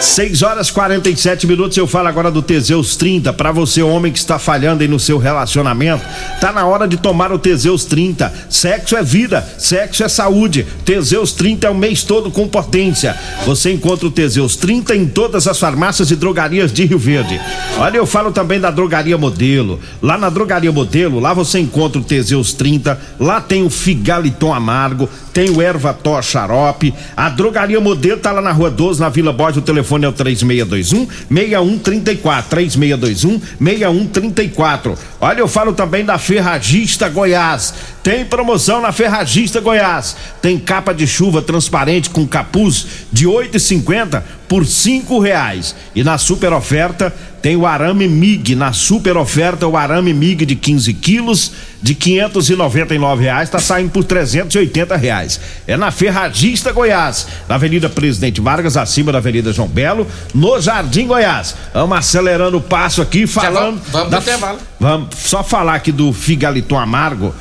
6 0.00 0.42
horas 0.42 0.70
47 0.70 1.46
minutos. 1.46 1.76
Eu 1.76 1.86
falo 1.86 2.08
agora 2.08 2.30
do 2.30 2.40
Teseus 2.40 2.96
30. 2.96 3.34
Pra 3.34 3.52
você, 3.52 3.82
homem 3.82 4.10
que 4.10 4.18
está 4.18 4.38
falhando 4.38 4.82
aí 4.82 4.88
no 4.88 4.98
seu 4.98 5.18
relacionamento, 5.18 6.02
tá 6.40 6.50
na 6.52 6.64
hora 6.64 6.88
de 6.88 6.96
tomar 6.96 7.30
o 7.32 7.38
Teseus 7.38 7.84
30. 7.84 8.32
Sexo 8.48 8.96
é 8.96 9.02
vida, 9.02 9.46
sexo 9.58 10.02
é 10.02 10.08
saúde. 10.08 10.66
Teseus 10.86 11.32
30 11.32 11.66
é 11.66 11.70
o 11.70 11.74
mês 11.74 12.02
todo 12.02 12.30
com 12.30 12.48
potência. 12.48 13.14
Você 13.44 13.72
encontra 13.72 14.06
o 14.06 14.10
Teseus 14.10 14.56
30 14.56 14.96
em 14.96 15.06
todas 15.06 15.46
as 15.46 15.58
farmácias 15.58 16.10
e 16.10 16.16
drogarias 16.16 16.72
de 16.72 16.86
Rio 16.86 16.98
Verde. 16.98 17.38
Olha, 17.78 17.98
eu 17.98 18.06
falo 18.06 18.32
também 18.32 18.58
da 18.58 18.70
Drogaria 18.70 19.18
Modelo. 19.18 19.78
Lá 20.00 20.16
na 20.16 20.30
Drogaria 20.30 20.72
Modelo, 20.72 21.20
lá 21.20 21.34
você 21.34 21.58
encontra 21.58 22.00
o 22.00 22.04
Teseus 22.04 22.54
30. 22.54 22.98
Lá 23.18 23.38
tem 23.40 23.64
o 23.64 23.70
Figaliton 23.70 24.54
Amargo, 24.54 25.10
tem 25.32 25.50
o 25.50 25.60
Ervator 25.60 26.22
Xarope. 26.22 26.94
A 27.14 27.28
Drogaria 27.28 27.80
Modelo 27.80 28.18
tá 28.18 28.32
lá 28.32 28.40
na 28.40 28.52
Rua 28.52 28.70
12, 28.70 28.98
na 28.98 29.10
Vila 29.10 29.32
Borges. 29.32 29.58
O 29.58 29.62
telefone 29.62 29.89
é 30.04 30.08
o 30.08 30.12
3621 30.12 31.08
6134. 31.28 32.50
3621 32.50 33.40
6134. 33.60 34.98
Olha, 35.20 35.40
eu 35.40 35.48
falo 35.48 35.72
também 35.72 36.04
da 36.04 36.18
Ferragista 36.18 37.08
Goiás. 37.08 37.74
Tem 38.02 38.24
promoção 38.24 38.80
na 38.80 38.92
Ferragista 38.92 39.60
Goiás. 39.60 40.16
Tem 40.40 40.58
capa 40.58 40.92
de 40.94 41.06
chuva 41.06 41.42
transparente 41.42 42.08
com 42.08 42.26
capuz 42.26 42.86
de 43.12 43.26
8,50 43.26 44.22
por 44.48 44.64
cinco 44.66 45.18
reais. 45.18 45.74
E 45.94 46.02
na 46.02 46.16
super 46.16 46.52
oferta 46.52 47.14
tem 47.42 47.56
o 47.56 47.66
arame 47.66 48.08
MIG. 48.08 48.54
Na 48.54 48.72
super 48.72 49.16
oferta, 49.18 49.66
o 49.66 49.76
arame 49.76 50.14
MIG 50.14 50.46
de 50.46 50.56
15 50.56 50.94
quilos 50.94 51.52
de 51.82 51.94
599 51.94 53.22
reais 53.22 53.48
está 53.48 53.58
saindo 53.58 53.90
por 53.90 54.02
380 54.04 54.96
reais. 54.96 55.38
É 55.66 55.76
na 55.76 55.90
Ferragista 55.90 56.72
Goiás, 56.72 57.26
na 57.48 57.54
Avenida 57.56 57.88
Presidente 57.88 58.40
Vargas, 58.40 58.76
acima 58.78 59.12
da 59.12 59.18
Avenida 59.18 59.52
João 59.52 59.68
Belo, 59.68 60.06
no 60.34 60.58
Jardim 60.60 61.06
Goiás. 61.06 61.54
Vamos 61.74 61.98
acelerando 61.98 62.56
o 62.56 62.60
passo 62.62 63.00
aqui, 63.02 63.26
falando. 63.26 63.80
vamos- 63.92 64.10
vamos 64.10 64.14
intervalo. 64.26 64.58
Vamos 64.78 65.08
só 65.18 65.44
falar 65.44 65.74
aqui 65.74 65.92
do 65.92 66.12
Figaliton 66.14 66.78
Amargo. 66.78 67.34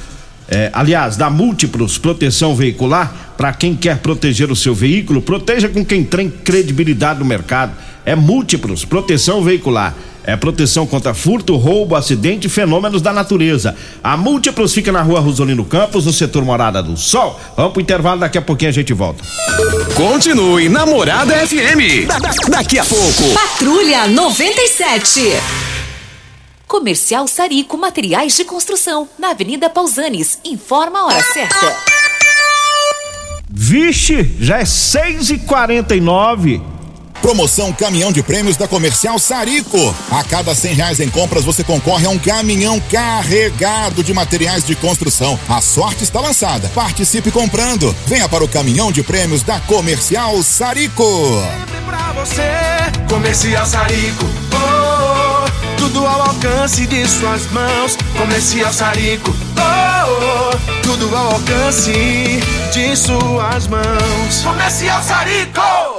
É, 0.52 0.70
aliás, 0.74 1.16
da 1.16 1.30
Múltiplos 1.30 1.98
Proteção 2.00 2.56
Veicular, 2.56 3.14
para 3.38 3.54
quem 3.54 3.76
quer 3.76 4.00
proteger 4.00 4.52
o 4.52 4.56
seu 4.56 4.74
veículo, 4.74 5.22
proteja 5.22 5.70
com 5.70 5.86
quem 5.86 6.04
tem 6.04 6.30
credibilidade 6.30 7.20
no 7.20 7.26
mercado. 7.26 7.74
É 8.06 8.16
Múltiplos 8.16 8.84
Proteção 8.84 9.44
Veicular. 9.44 9.94
É 10.24 10.36
proteção 10.36 10.86
contra 10.86 11.14
furto, 11.14 11.56
roubo, 11.56 11.96
acidente 11.96 12.46
e 12.48 12.50
fenômenos 12.50 13.02
da 13.02 13.12
natureza. 13.14 13.76
A 14.04 14.16
Múltiplos 14.18 14.74
fica 14.74 14.92
na 14.92 15.02
rua 15.02 15.20
Rosolino 15.20 15.64
Campos, 15.66 16.06
no 16.06 16.14
setor 16.14 16.44
Morada 16.44 16.84
do 16.84 16.98
Sol. 16.98 17.40
Vamos 17.56 17.74
pro 17.74 17.82
intervalo, 17.82 18.20
daqui 18.20 18.38
a 18.38 18.42
pouquinho 18.42 18.70
a 18.70 18.74
gente 18.74 18.94
volta. 18.94 19.24
Continue 19.96 20.68
Namorada 20.70 21.34
FM. 21.48 22.06
Da- 22.08 22.20
da- 22.20 22.34
daqui 22.50 22.78
a 22.78 22.86
pouco. 22.86 23.24
Patrulha 23.34 24.08
97. 24.08 25.22
Comercial 26.70 27.28
Sarico 27.28 27.80
Materiais 27.80 28.38
de 28.38 28.46
Construção, 28.46 29.10
na 29.18 29.32
Avenida 29.32 29.72
Pausanes. 29.72 30.38
Informa 30.46 31.00
a 31.00 31.06
hora 31.08 31.24
certa. 31.34 31.76
Vixe, 33.50 34.36
já 34.40 34.60
é 34.60 34.66
6 34.66 35.32
e 35.32 35.40
49 35.40 36.62
Promoção 37.22 37.74
Caminhão 37.74 38.12
de 38.12 38.24
Prêmios 38.24 38.56
da 38.56 38.68
Comercial 38.68 39.20
Sarico. 39.20 39.78
A 40.10 40.24
cada 40.24 40.56
cem 40.56 40.74
reais 40.74 41.00
em 41.00 41.10
compras 41.10 41.44
você 41.44 41.64
concorre 41.64 42.06
a 42.06 42.10
um 42.10 42.18
caminhão 42.18 42.80
carregado 42.92 44.04
de 44.04 44.14
materiais 44.14 44.64
de 44.64 44.76
construção. 44.76 45.40
A 45.50 45.62
sorte 45.62 46.04
está 46.04 46.22
lançada. 46.22 46.70
Participe 46.70 47.32
comprando. 47.32 47.96
Venha 48.06 48.30
para 48.30 48.44
o 48.44 48.48
Caminhão 48.48 48.92
de 48.92 49.04
Prêmios 49.04 49.44
da 49.44 49.60
Comercial 49.60 50.42
Sarico. 50.44 51.04
pra 51.86 52.14
você. 52.14 52.44
Comercial 53.10 53.66
Sarico, 53.66 54.26
oh, 54.54 54.79
tudo 55.90 56.06
ao 56.06 56.22
alcance 56.22 56.86
de 56.86 57.08
suas 57.08 57.48
mãos. 57.52 57.98
Comercial 58.18 58.72
Sarico, 58.72 59.34
oh, 59.58 60.54
oh, 60.54 60.82
tudo 60.84 61.16
ao 61.16 61.34
alcance 61.34 62.40
de 62.72 62.96
suas 62.96 63.68
mãos. 63.68 64.42
Comercial 64.44 65.02
Sarico. 65.02 65.99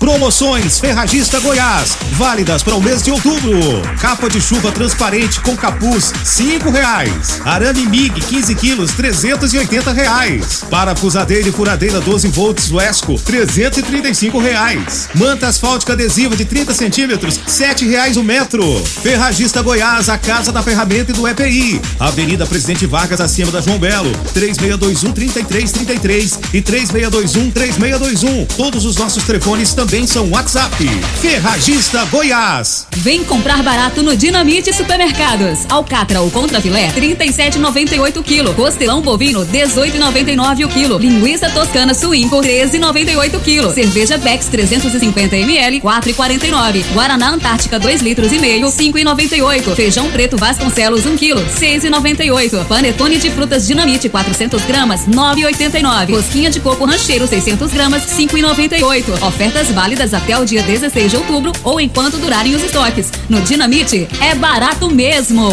Promoções 0.00 0.80
Ferragista 0.80 1.38
Goiás, 1.40 1.94
válidas 2.12 2.62
para 2.62 2.74
o 2.74 2.82
mês 2.82 3.02
de 3.02 3.10
outubro. 3.10 3.52
Capa 4.00 4.30
de 4.30 4.40
chuva 4.40 4.72
transparente 4.72 5.38
com 5.40 5.54
capuz, 5.54 6.10
cinco 6.24 6.70
reais. 6.70 7.38
Arame 7.44 7.84
MIG 7.84 8.18
15 8.18 8.54
quilos, 8.54 8.92
380 8.92 9.92
reais. 9.92 10.64
Parafusadeira 10.70 11.50
e 11.50 11.52
furadeira 11.52 12.00
12 12.00 12.28
volts 12.28 12.72
Wesco, 12.72 13.20
335 13.20 14.38
reais. 14.38 15.10
Manta 15.14 15.48
asfáltica 15.48 15.92
adesiva 15.92 16.34
de 16.34 16.46
30 16.46 16.72
centímetros, 16.72 17.38
sete 17.46 17.86
reais 17.86 18.16
o 18.16 18.24
metro. 18.24 18.82
Ferragista 19.02 19.60
Goiás, 19.60 20.08
a 20.08 20.16
casa 20.16 20.50
da 20.50 20.62
ferramenta 20.62 21.10
e 21.10 21.14
do 21.14 21.28
EPI. 21.28 21.78
Avenida 21.98 22.46
Presidente 22.46 22.86
Vargas, 22.86 23.20
acima 23.20 23.52
da 23.52 23.60
João 23.60 23.78
Belo, 23.78 24.10
3621 24.32 25.12
3333 25.12 26.38
e 26.54 26.62
3621 26.62 27.50
3621. 27.50 28.46
Todos 28.46 28.86
os 28.86 28.96
nossos 28.96 29.24
telefones 29.24 29.74
também 29.74 29.89
são 29.90 30.30
WhatsApp. 30.30 30.86
Ferragista 31.20 32.04
Goiás. 32.04 32.86
Vem 32.98 33.24
comprar 33.24 33.60
barato 33.60 34.04
no 34.04 34.16
Dinamite 34.16 34.72
Supermercados. 34.72 35.66
Alcatra 35.68 36.20
ou 36.20 36.30
contra 36.30 36.60
filé, 36.60 36.92
37,98 36.92 38.22
kg. 38.22 38.54
Costelão 38.54 39.00
bovino, 39.02 39.44
18,99 39.44 40.64
o 40.64 40.68
quilo. 40.68 40.96
Linguiça 40.96 41.50
toscana 41.50 41.92
suíno, 41.92 42.30
13,98 42.30 43.40
kg. 43.40 43.74
Cerveja 43.74 44.16
Bex 44.16 44.46
350 44.46 45.36
ml, 45.36 45.80
4,49. 45.80 46.84
Guaraná 46.92 47.30
Antártica 47.30 47.80
2 47.80 48.00
litros 48.00 48.30
e 48.30 48.38
meio, 48.38 48.68
5,98. 48.68 49.74
Feijão 49.74 50.08
preto 50.12 50.36
Vasconcelos 50.36 51.04
1 51.04 51.16
kg, 51.16 51.44
6,98. 51.58 52.64
Panetone 52.66 53.18
de 53.18 53.28
frutas 53.28 53.66
Dinamite 53.66 54.08
400 54.08 54.62
gramas, 54.66 55.08
9,89. 55.08 56.14
Rosquinha 56.14 56.48
de 56.48 56.60
coco 56.60 56.84
rancheiro 56.84 57.26
600 57.26 57.72
gramas, 57.72 58.04
5,98. 58.04 59.20
Ofertas 59.26 59.79
válidas 59.80 60.12
até 60.12 60.38
o 60.38 60.44
dia 60.44 60.62
16 60.62 61.10
de 61.10 61.16
outubro 61.16 61.52
ou 61.64 61.80
enquanto 61.80 62.18
durarem 62.18 62.54
os 62.54 62.62
estoques. 62.62 63.10
No 63.30 63.40
Dinamite 63.40 64.06
é 64.20 64.34
barato 64.34 64.90
mesmo. 64.90 65.48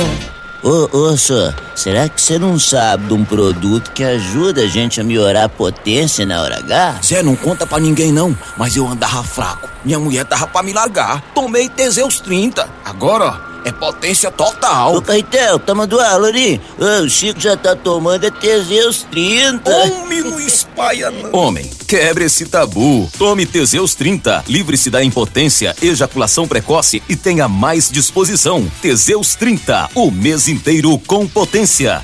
Ô, 0.62 0.90
ô, 0.92 1.18
senhor, 1.18 1.56
será 1.74 2.10
que 2.10 2.22
você 2.22 2.38
não 2.38 2.60
sabe 2.60 3.08
de 3.08 3.14
um 3.14 3.24
produto 3.24 3.90
que 3.94 4.04
ajuda 4.04 4.64
a 4.64 4.68
gente 4.68 5.00
a 5.00 5.04
melhorar 5.06 5.46
a 5.46 5.50
potência 5.50 6.26
na 6.26 6.42
hora 6.42 6.58
H? 6.58 7.00
Zé, 7.06 7.24
não 7.24 7.38
conta 7.38 7.66
pra 7.66 7.80
ninguém 7.80 8.12
não, 8.12 8.38
mas 8.58 8.76
eu 8.76 8.86
andava 8.86 9.24
fraco. 9.24 9.70
Minha 9.86 9.98
mulher 9.98 10.26
tava 10.26 10.46
pra 10.46 10.62
me 10.62 10.74
largar. 10.74 11.22
Tomei 11.34 11.70
Teseus 11.70 12.20
30. 12.20 12.68
Agora, 12.84 13.28
ó, 13.28 13.57
é 13.66 13.72
potência 13.72 14.32
total. 14.32 14.96
Ô, 14.96 15.02
Caetel, 15.02 15.60
tá 15.60 15.74
mandando 15.74 16.02
aula 16.02 16.28
ali? 16.28 16.60
O 16.78 17.10
Chico 17.10 17.40
já 17.40 17.56
tá 17.56 17.76
tomando 17.76 18.26
é 18.26 18.32
Teseus 18.32 19.04
30. 19.04 19.70
Homem, 19.70 20.22
não 20.22 20.40
espalha 20.40 21.12
não. 21.12 21.32
Homem, 21.34 21.70
quebre 21.88 22.26
esse 22.26 22.46
tabu. 22.46 23.10
Tome 23.18 23.46
Teseus 23.46 23.96
30. 23.96 24.46
Livre-se 24.48 24.90
da 24.90 25.04
impotência, 25.04 25.76
ejaculação 25.82 26.48
precoce 26.48 27.02
e 27.08 27.16
tenha 27.16 27.48
mais 27.48 27.90
disposição. 27.90 28.70
Teseus 28.82 29.36
30. 29.36 29.92
O 29.96 30.12
mês 30.12 30.48
inteiro 30.48 30.98
com 31.00 31.28
potência. 31.28 32.02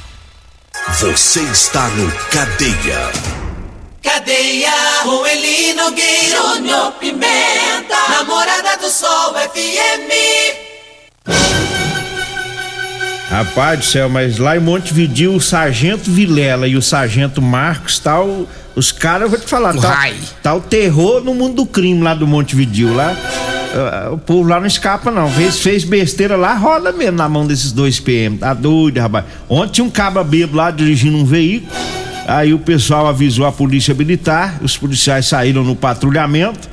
Você 1.00 1.42
está 1.42 1.88
no 1.90 2.12
Cadeia. 2.30 3.12
Cadeia, 4.02 4.72
com 5.04 5.26
Elino 5.26 5.92
Gueiro, 5.92 6.56
Júnior 6.56 6.92
Pimenta, 6.94 7.96
Namorada 8.10 8.78
do 8.78 8.90
Sol 8.90 9.34
FM. 9.34 10.63
Rapaz 13.30 13.80
do 13.80 13.86
céu, 13.86 14.10
mas 14.10 14.38
lá 14.38 14.56
em 14.56 14.60
Montevidil, 14.60 15.34
o 15.34 15.42
Sargento 15.42 16.12
Vilela 16.12 16.68
e 16.68 16.76
o 16.76 16.82
Sargento 16.82 17.42
Marcos, 17.42 17.98
tal. 17.98 18.48
Os 18.76 18.92
caras, 18.92 19.24
eu 19.24 19.30
vou 19.30 19.40
te 19.40 19.48
falar, 19.48 19.74
o 20.54 20.62
terror 20.62 21.24
no 21.24 21.34
mundo 21.34 21.56
do 21.56 21.66
crime 21.66 22.02
lá 22.02 22.14
do 22.14 22.28
Montevidil. 22.28 22.94
Lá, 22.94 23.16
ah, 23.74 24.10
o 24.12 24.18
povo 24.20 24.48
lá 24.48 24.60
não 24.60 24.68
escapa, 24.68 25.10
não. 25.10 25.30
Fez, 25.30 25.60
fez 25.60 25.84
besteira 25.84 26.36
lá, 26.36 26.54
rola 26.54 26.92
mesmo 26.92 27.18
na 27.18 27.28
mão 27.28 27.48
desses 27.48 27.72
dois 27.72 28.00
PM. 28.00 28.38
Tá 28.38 28.54
doido, 28.54 29.00
rapaz. 29.00 29.26
Ontem 29.50 29.74
tinha 29.74 29.86
um 29.86 29.90
cabra 29.90 30.24
bêbado 30.24 30.56
lá 30.56 30.70
dirigindo 30.70 31.18
um 31.18 31.26
veículo. 31.26 31.72
Aí 32.28 32.54
o 32.54 32.60
pessoal 32.60 33.08
avisou 33.08 33.46
a 33.46 33.52
polícia 33.52 33.94
militar, 33.94 34.60
os 34.62 34.78
policiais 34.78 35.26
saíram 35.26 35.64
no 35.64 35.76
patrulhamento 35.76 36.70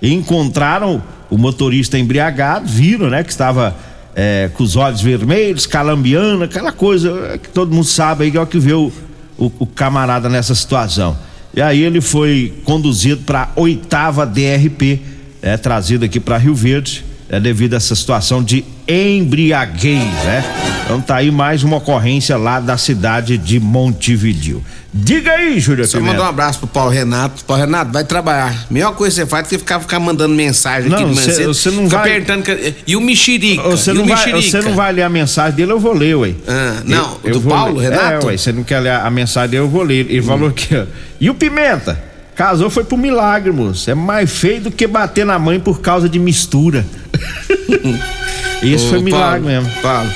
e 0.00 0.12
encontraram 0.12 1.02
o 1.28 1.36
motorista 1.36 1.98
embriagado, 1.98 2.66
viram, 2.66 3.10
né, 3.10 3.22
que 3.22 3.30
estava 3.30 3.76
é, 4.14 4.50
com 4.54 4.62
os 4.62 4.76
olhos 4.76 5.00
vermelhos, 5.00 5.66
calambiando, 5.66 6.44
aquela 6.44 6.72
coisa 6.72 7.38
que 7.42 7.48
todo 7.48 7.74
mundo 7.74 7.86
sabe 7.86 8.24
aí, 8.24 8.30
que 8.30 8.36
é 8.36 8.40
o 8.40 8.46
que 8.46 8.58
vê 8.58 8.72
o, 8.72 8.92
o, 9.36 9.52
o 9.58 9.66
camarada 9.66 10.28
nessa 10.28 10.54
situação. 10.54 11.16
E 11.52 11.60
aí 11.60 11.82
ele 11.82 12.00
foi 12.00 12.54
conduzido 12.64 13.22
para 13.22 13.50
oitava 13.56 14.26
DRP, 14.26 15.00
é, 15.42 15.56
trazido 15.56 16.04
aqui 16.04 16.18
para 16.18 16.36
Rio 16.36 16.54
Verde, 16.54 17.04
é, 17.28 17.40
devido 17.40 17.74
a 17.74 17.76
essa 17.78 17.94
situação 17.94 18.42
de 18.42 18.64
embriaguez, 18.86 19.98
né? 20.24 20.44
Então 20.84 21.00
tá 21.00 21.16
aí 21.16 21.30
mais 21.30 21.62
uma 21.64 21.78
ocorrência 21.78 22.36
lá 22.36 22.60
da 22.60 22.76
cidade 22.76 23.38
de 23.38 23.58
Montevidil. 23.58 24.62
Diga 24.92 25.32
aí, 25.32 25.58
Júlio 25.58 25.84
Só 25.86 25.96
Pimenta. 25.98 26.12
mandar 26.12 26.26
um 26.26 26.28
abraço 26.28 26.58
pro 26.60 26.68
Paulo 26.68 26.90
Renato. 26.90 27.44
Paulo 27.44 27.62
Renato, 27.62 27.90
vai 27.90 28.04
trabalhar. 28.04 28.66
Melhor 28.70 28.94
coisa 28.94 29.14
que 29.16 29.20
você 29.22 29.26
faz 29.26 29.46
é 29.46 29.48
que 29.50 29.58
ficar, 29.58 29.80
ficar 29.80 29.98
mandando 29.98 30.34
mensagem 30.34 30.92
aqui 30.92 31.02
Não, 31.02 31.10
de 31.10 31.16
manhã 31.16 31.32
você- 31.32 31.46
você 31.46 31.70
não 31.70 31.88
vai- 31.88 32.00
apertando. 32.00 32.44
E 32.86 32.94
o 32.94 33.00
mexerica? 33.00 33.62
Você 33.70 33.92
não, 33.92 34.04
vai, 34.06 34.14
mexerica? 34.16 34.42
você 34.42 34.60
não 34.68 34.76
vai 34.76 34.92
ler 34.92 35.02
a 35.02 35.08
mensagem 35.08 35.56
dele, 35.56 35.72
eu 35.72 35.80
vou 35.80 35.94
ler, 35.94 36.14
ué. 36.16 36.34
Ah, 36.46 36.82
não, 36.84 37.18
do 37.24 37.40
vou 37.40 37.52
Paulo, 37.52 37.78
ler. 37.78 37.90
Renato? 37.90 38.26
É, 38.26 38.30
ué, 38.30 38.36
você 38.36 38.52
não 38.52 38.62
quer 38.62 38.78
ler 38.80 38.92
a 38.92 39.10
mensagem 39.10 39.50
dele, 39.50 39.62
eu 39.62 39.68
vou 39.68 39.82
ler. 39.82 40.06
Ele 40.08 40.22
falou 40.22 40.48
aqui, 40.50 40.76
ó. 40.76 40.84
E 41.20 41.28
o 41.30 41.34
Pimenta? 41.34 42.00
Casou 42.36 42.68
foi 42.68 42.82
pro 42.84 42.96
milagre, 42.96 43.52
moço. 43.52 43.88
É 43.90 43.94
mais 43.94 44.30
feio 44.30 44.60
do 44.62 44.70
que 44.70 44.86
bater 44.88 45.24
na 45.24 45.38
mãe 45.38 45.58
por 45.60 45.80
causa 45.80 46.08
de 46.08 46.18
mistura. 46.18 46.84
Isso 48.62 48.86
Ô, 48.86 48.90
foi 48.90 49.02
milagre 49.02 49.40
Paulo, 49.40 49.64
mesmo. 49.64 49.82
Paulo, 49.82 50.10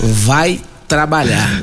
vai 0.00 0.60
trabalhar. 0.86 1.62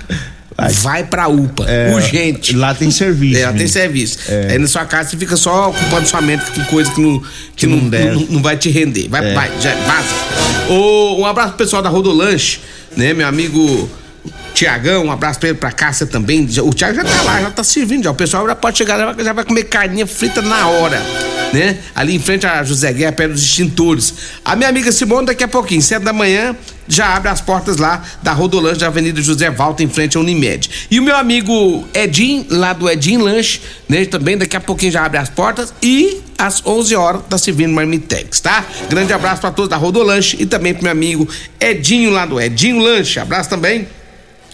Vai, 0.82 1.04
pra 1.04 1.28
UPA, 1.28 1.66
É, 1.70 1.94
urgente. 1.94 2.56
Lá 2.56 2.74
tem 2.74 2.90
serviço. 2.90 3.40
É, 3.40 3.46
lá 3.46 3.54
tem 3.54 3.68
serviço. 3.68 4.18
É. 4.28 4.48
Aí 4.54 4.58
na 4.58 4.66
sua 4.66 4.86
casa 4.86 5.10
você 5.12 5.18
fica 5.18 5.38
só 5.38 5.70
ocupando 5.70 6.08
sua 6.08 6.20
mente 6.20 6.50
com 6.50 6.64
coisa 6.66 6.92
que 6.92 7.00
não, 7.00 7.22
que 7.56 7.68
não, 7.68 7.78
não 7.78 7.90
deve. 7.90 8.10
não, 8.16 8.22
não 8.32 8.42
vai 8.42 8.58
te 8.58 8.72
render. 8.72 9.08
Vai, 9.08 9.24
É. 9.30 9.34
vai, 9.36 9.52
já, 9.62 9.76
vaza. 9.76 10.08
Ô, 10.74 11.18
um 11.22 11.26
abraço 11.28 11.50
pro 11.50 11.60
pessoal 11.60 11.84
da 11.84 11.90
Rodolanche, 11.90 12.60
né? 12.96 13.14
Meu 13.14 13.28
amigo 13.28 13.88
Tiagão, 14.58 15.06
um 15.06 15.12
abraço 15.12 15.40
pra 15.40 15.50
ele, 15.50 15.58
pra 15.60 15.72
Cássia 15.72 16.08
também. 16.08 16.50
O 16.64 16.74
Tiago 16.74 16.96
já 16.96 17.04
tá 17.04 17.22
lá, 17.22 17.42
já 17.44 17.52
tá 17.52 17.64
servindo 17.64 18.06
já. 18.06 18.10
O 18.10 18.16
pessoal 18.16 18.48
já 18.48 18.56
pode 18.56 18.76
chegar, 18.76 18.98
já 18.98 19.12
vai, 19.12 19.24
já 19.24 19.32
vai 19.32 19.46
comer 19.46 19.66
carninha 19.66 20.08
frita 20.08 20.42
na 20.42 20.68
hora, 20.68 21.00
né? 21.54 21.78
Ali 21.94 22.16
em 22.16 22.20
frente 22.20 22.48
a 22.48 22.64
José 22.64 22.92
Guerra, 22.92 23.12
perto 23.12 23.34
dos 23.34 23.44
extintores. 23.44 24.16
A 24.44 24.56
minha 24.56 24.68
amiga 24.68 24.92
Simone, 24.92 25.28
daqui 25.28 25.44
a 25.44 25.48
pouquinho, 25.48 25.80
sete 25.80 26.02
da 26.02 26.12
manhã, 26.12 26.56
já 26.88 27.14
abre 27.14 27.30
as 27.30 27.40
portas 27.40 27.78
lá 27.78 28.02
da 28.24 28.34
Rodolanche 28.34 28.80
da 28.80 28.88
Avenida 28.88 29.22
José 29.22 29.52
Valta, 29.52 29.84
em 29.84 29.90
frente 29.90 30.18
à 30.18 30.20
Unimed. 30.20 30.88
E 30.90 31.00
o 31.00 31.04
meu 31.04 31.16
amigo 31.16 31.88
Edinho, 31.94 32.48
lá 32.50 32.74
do 32.74 32.90
Edinho 32.90 33.20
Lanche, 33.20 33.62
né? 33.88 34.06
Também 34.06 34.40
daqui 34.40 34.58
a 34.58 34.60
pouquinho 34.60 34.92
já 34.92 35.06
abre 35.06 35.20
as 35.20 35.30
portas 35.30 35.72
e 35.84 36.20
às 36.36 36.66
11 36.66 36.96
horas 36.96 37.22
tá 37.30 37.38
servindo 37.38 37.74
Marmitex, 37.74 38.40
tá? 38.40 38.66
Grande 38.90 39.14
abraço 39.14 39.40
pra 39.40 39.52
todos 39.52 39.70
da 39.70 39.78
Rodolanche 39.78 40.36
e 40.40 40.48
também 40.48 40.74
pro 40.74 40.82
meu 40.82 40.92
amigo 40.92 41.30
Edinho 41.60 42.10
lá 42.10 42.26
do 42.26 42.42
Edinho 42.42 42.80
Lanche. 42.80 43.20
Abraço 43.20 43.52
também 43.52 43.88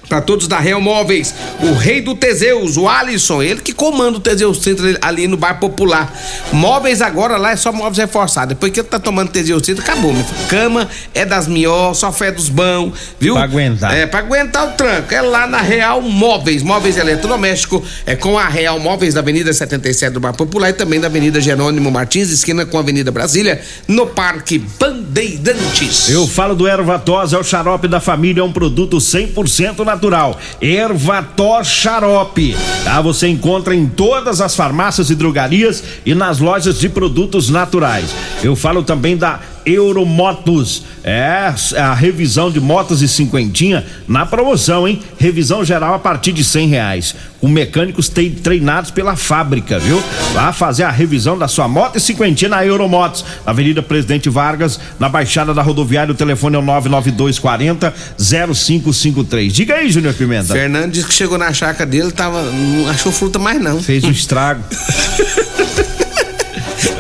Pra 0.10 0.22
todos 0.22 0.48
da 0.48 0.60
Real 0.60 0.82
Móveis, 0.82 1.34
o 1.62 1.74
rei 1.74 2.02
do 2.02 2.14
Teseus, 2.14 2.78
o 2.78 2.88
Alisson, 2.88 3.42
ele 3.42 3.62
que 3.62 3.74
comanda 3.74 4.18
o 4.18 4.20
Teseus 4.20 4.62
Centro 4.62 4.86
ali 5.02 5.28
no 5.28 5.38
bar 5.38 5.60
popular. 5.60 6.14
Móveis 6.52 7.02
agora 7.02 7.38
lá 7.38 7.52
é 7.52 7.56
só 7.56 7.72
móveis 7.72 7.98
reforçados. 7.98 8.50
Depois 8.50 8.72
que 8.72 8.82
ele 8.82 8.88
tá 8.88 9.00
tomando 9.00 9.30
Teseus 9.30 9.66
Centro, 9.66 9.82
acabou, 9.82 10.14
meu 10.14 10.24
filho. 10.24 10.48
Cama 10.48 10.90
é 11.14 11.26
das 11.26 11.48
melhores, 11.48 11.98
sofá 11.98 12.26
é 12.26 12.32
dos 12.32 12.50
bons, 12.50 12.94
viu? 13.20 13.34
Pra 13.34 13.44
aguentar. 13.44 13.96
É, 13.96 14.06
pra 14.06 14.20
aguentar 14.20 14.68
o 14.68 14.72
tranco. 14.74 15.14
É 15.14 15.22
lá 15.22 15.48
na 15.48 15.62
Real 15.62 16.02
Móveis, 16.02 16.62
móveis 16.62 16.98
eletrodoméstico, 16.98 17.84
é 18.06 18.16
com 18.16 18.38
a 18.38 18.48
Real 18.48 18.80
Móveis 18.80 19.14
da 19.14 19.22
Avenida 19.22 19.54
77 19.54 20.14
do 20.14 20.20
Bar 20.20 20.34
Popular 20.34 20.70
e 20.70 20.74
também 20.74 21.00
da 21.00 21.08
Avenida 21.08 21.40
Jerônimo 21.40 21.90
Martins, 21.90 22.30
esquina 22.30 22.66
com 22.66 22.78
a 22.78 22.82
Avenida 22.82 23.10
Brasília, 23.10 23.62
no 23.88 24.08
Parque 24.08 24.60
Bandeirantes. 24.80 26.10
Eu 26.10 26.28
falo 26.28 26.56
do 26.56 26.68
Ervatos, 26.68 27.34
é 27.34 27.38
o 27.38 27.44
xarope 27.44 27.88
da 27.88 28.00
família, 28.00 28.42
é 28.42 28.44
um 28.44 28.52
produto 28.52 28.98
100% 28.98 29.93
natural. 29.94 30.38
Ervatos 30.60 31.68
Xarope. 31.68 32.56
Tá? 32.84 33.02
Você 33.02 33.28
encontra 33.28 33.76
em 33.76 33.88
todas 33.88 34.42
as 34.42 34.56
farmácias 34.56 35.10
e 35.10 35.16
drogarias 35.16 35.84
e 36.06 36.16
nas 36.16 36.40
lojas 36.40 36.80
de 36.80 36.90
produtos 36.90 37.50
naturais. 37.50 38.14
Eu 38.44 38.56
falo 38.56 38.84
também 38.84 39.16
da 39.16 39.40
Euromotos. 39.66 40.84
É 41.04 41.54
a 41.78 41.94
revisão 41.94 42.50
de 42.50 42.60
motos 42.60 43.02
e 43.02 43.08
cinquentinha 43.08 43.86
na 44.08 44.26
promoção, 44.26 44.88
hein? 44.88 45.00
Revisão 45.18 45.66
geral 45.66 45.94
a 45.94 46.00
partir 46.00 46.32
de 46.32 46.44
cem 46.44 46.68
reais. 46.68 47.16
Com 47.42 47.50
mecânicos 47.50 48.10
treinados 48.10 48.90
pela 48.90 49.18
fábrica, 49.18 49.78
viu? 49.78 50.02
Vá 50.34 50.54
fazer 50.54 50.84
a 50.84 50.92
revisão 50.92 51.38
da 51.38 51.48
sua 51.48 51.68
moto 51.68 51.98
e 51.98 52.00
cinquentinha 52.00 52.50
na 52.50 52.66
Euromotos, 52.66 53.26
na 53.46 53.52
Avenida 53.52 53.82
Presidente 53.82 54.30
Vargas, 54.30 54.80
na 54.98 55.10
Baixada 55.10 55.54
da 55.54 55.62
Rodoviária. 55.62 56.14
O 56.14 56.16
telefone 56.16 56.56
é 56.56 56.60
o 56.60 56.62
99240 56.62 57.94
0553. 58.18 59.52
Diga 59.54 59.76
aí, 59.76 59.92
Júnior 59.92 60.14
Pimenta. 60.14 60.54
Fernando 60.54 60.92
disse 60.92 61.08
que 61.08 61.14
chegou 61.14 61.38
na 61.38 61.52
chácara 61.52 61.86
dele, 61.86 62.12
tava, 62.12 62.42
não 62.42 62.90
achou 62.90 63.12
fruta 63.12 63.38
mais 63.38 63.62
não. 63.62 63.82
Fez 63.84 64.04
um 64.06 64.12
estrago. 64.12 64.64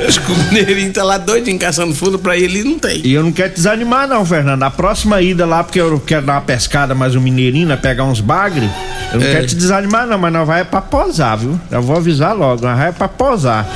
Acho 0.07 0.21
que 0.21 0.31
o 0.31 0.35
Mineirinho 0.35 0.91
tá 0.91 1.03
lá 1.03 1.17
doidinho 1.17 1.57
caçando 1.59 1.93
fundo 1.95 2.19
pra 2.19 2.37
ele 2.37 2.59
e 2.59 2.63
não 2.63 2.77
tem. 2.77 3.01
E 3.05 3.13
eu 3.13 3.23
não 3.23 3.31
quero 3.31 3.53
desanimar, 3.53 4.07
não, 4.07 4.25
Fernando. 4.25 4.63
A 4.63 4.69
próxima 4.71 5.21
ida 5.21 5.45
lá, 5.45 5.63
porque 5.63 5.79
eu 5.79 5.99
quero 5.99 6.25
dar 6.25 6.33
uma 6.33 6.41
pescada 6.41 6.93
mais 6.93 7.15
um 7.15 7.21
mineirinho, 7.21 7.67
né, 7.67 7.75
pegar 7.77 8.03
uns 8.03 8.19
bagre. 8.19 8.69
Eu 9.13 9.19
não 9.19 9.27
É. 9.27 9.31
quero 9.31 9.47
te 9.47 9.55
desanimar, 9.55 10.05
não, 10.07 10.17
mas 10.17 10.33
nós 10.33 10.47
vai 10.47 10.61
é 10.61 10.63
pra 10.63 10.81
posar, 10.81 11.37
viu? 11.37 11.59
Eu 11.71 11.81
vou 11.81 11.95
avisar 11.95 12.35
logo, 12.35 12.61
nós 12.65 12.77
vai 12.77 12.89
é 12.89 12.91
pra 12.91 13.07
posar. 13.07 13.67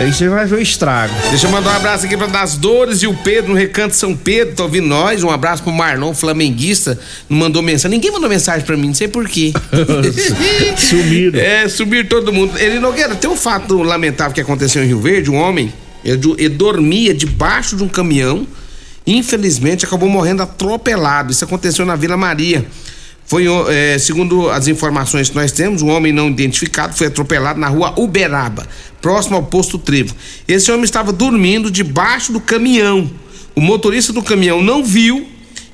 Aí 0.00 0.10
você 0.12 0.30
vai 0.30 0.46
ver 0.46 0.54
o 0.56 0.60
estrago. 0.62 1.12
Deixa 1.28 1.46
eu 1.46 1.50
mandar 1.50 1.72
um 1.72 1.76
abraço 1.76 2.06
aqui 2.06 2.16
pra 2.16 2.26
Das 2.26 2.56
Dores 2.56 3.02
e 3.02 3.06
o 3.06 3.12
Pedro 3.12 3.50
no 3.50 3.54
Recanto 3.56 3.94
São 3.94 4.16
Pedro, 4.16 4.54
tá 4.54 4.62
ouvindo 4.62 4.86
nós? 4.86 5.22
Um 5.22 5.28
abraço 5.28 5.62
pro 5.62 5.70
Marlon, 5.70 6.14
flamenguista, 6.14 6.98
não 7.28 7.36
mandou 7.36 7.62
mensagem. 7.62 7.98
Ninguém 7.98 8.10
mandou 8.10 8.28
mensagem 8.30 8.64
pra 8.64 8.78
mim, 8.78 8.86
não 8.88 8.94
sei 8.94 9.08
porquê. 9.08 9.52
Sumiram. 10.78 11.38
É, 11.38 11.68
sumiram 11.68 12.08
todo 12.08 12.32
mundo. 12.32 12.56
Ele 12.58 12.78
Nogueira, 12.80 13.14
tem 13.14 13.28
um 13.28 13.36
fato 13.36 13.82
lamentável 13.82 14.32
que 14.32 14.40
aconteceu 14.40 14.82
em 14.82 14.86
Rio 14.86 15.00
Verde, 15.00 15.30
um 15.30 15.36
homem, 15.36 15.72
ele, 16.04 16.16
do- 16.16 16.34
ele 16.38 16.48
dormia 16.54 17.12
debaixo 17.12 17.76
de 17.76 17.82
um 17.84 17.88
caminhão, 17.88 18.46
infelizmente 19.06 19.84
acabou 19.84 20.08
morrendo 20.08 20.42
atropelado. 20.42 21.30
Isso 21.30 21.44
aconteceu 21.44 21.84
na 21.84 21.94
Vila 21.94 22.16
Maria. 22.16 22.64
Foi, 23.30 23.44
é, 23.68 23.96
segundo 23.96 24.50
as 24.50 24.66
informações 24.66 25.28
que 25.28 25.36
nós 25.36 25.52
temos, 25.52 25.82
um 25.82 25.88
homem 25.90 26.12
não 26.12 26.28
identificado 26.28 26.96
foi 26.96 27.06
atropelado 27.06 27.60
na 27.60 27.68
rua 27.68 27.94
Uberaba, 27.96 28.66
próximo 29.00 29.36
ao 29.36 29.44
posto 29.44 29.78
Trevo. 29.78 30.16
Esse 30.48 30.72
homem 30.72 30.82
estava 30.82 31.12
dormindo 31.12 31.70
debaixo 31.70 32.32
do 32.32 32.40
caminhão. 32.40 33.08
O 33.54 33.60
motorista 33.60 34.12
do 34.12 34.20
caminhão 34.20 34.60
não 34.60 34.84
viu 34.84 35.28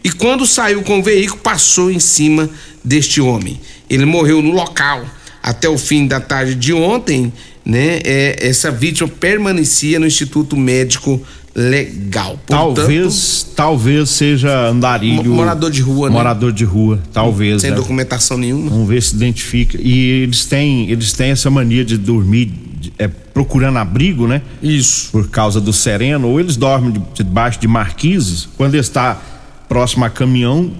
e 0.05 0.13
quando 0.13 0.47
saiu 0.47 0.83
com 0.83 0.99
o 0.99 1.03
veículo 1.03 1.41
passou 1.41 1.91
em 1.91 1.99
cima 1.99 2.51
deste 2.85 3.23
homem. 3.23 3.59
Ele 3.89 4.05
morreu 4.05 4.43
no 4.43 4.51
local. 4.51 5.07
Até 5.43 5.67
o 5.67 5.79
fim 5.79 6.07
da 6.07 6.21
tarde 6.21 6.55
de 6.57 6.75
ontem, 6.75 7.33
né? 7.65 8.01
é, 8.05 8.37
essa 8.39 8.71
vítima 8.71 9.09
permanecia 9.09 9.99
no 9.99 10.07
Instituto 10.07 10.59
Médico 10.59 11.23
Legal. 11.59 12.39
Portanto, 12.47 12.75
Talvez, 12.75 13.47
talvez 13.57 14.11
seja 14.11 14.69
andarilho. 14.69 15.25
Mo- 15.31 15.37
morador 15.37 15.71
de 15.71 15.81
rua, 15.81 16.11
né? 16.11 16.15
Morador 16.15 16.53
de 16.53 16.65
rua, 16.65 17.01
talvez. 17.15 17.63
sem 17.63 17.71
né? 17.71 17.77
documentação 17.77 18.37
nenhuma. 18.37 18.69
Vamos 18.69 18.87
ver 18.89 19.03
se 19.03 19.17
identifica. 19.17 19.79
E 19.81 20.23
eles 20.23 20.45
têm, 20.45 20.91
eles 20.91 21.15
têm 21.15 21.31
essa 21.31 21.49
mania 21.49 21.83
de 21.83 21.97
dormir 21.97 22.53
é, 22.99 23.09
procurando 23.09 23.79
abrigo, 23.79 24.27
né? 24.27 24.43
Isso. 24.63 25.09
Por 25.11 25.31
causa 25.31 25.59
do 25.59 25.73
sereno. 25.73 26.29
Ou 26.29 26.39
eles 26.39 26.57
dormem 26.59 26.93
de- 26.93 27.03
debaixo 27.25 27.59
de 27.59 27.67
marquises. 27.67 28.47
Quando 28.59 28.75
está 28.75 29.19
próximo 29.67 30.05
a 30.05 30.11
caminhão, 30.11 30.71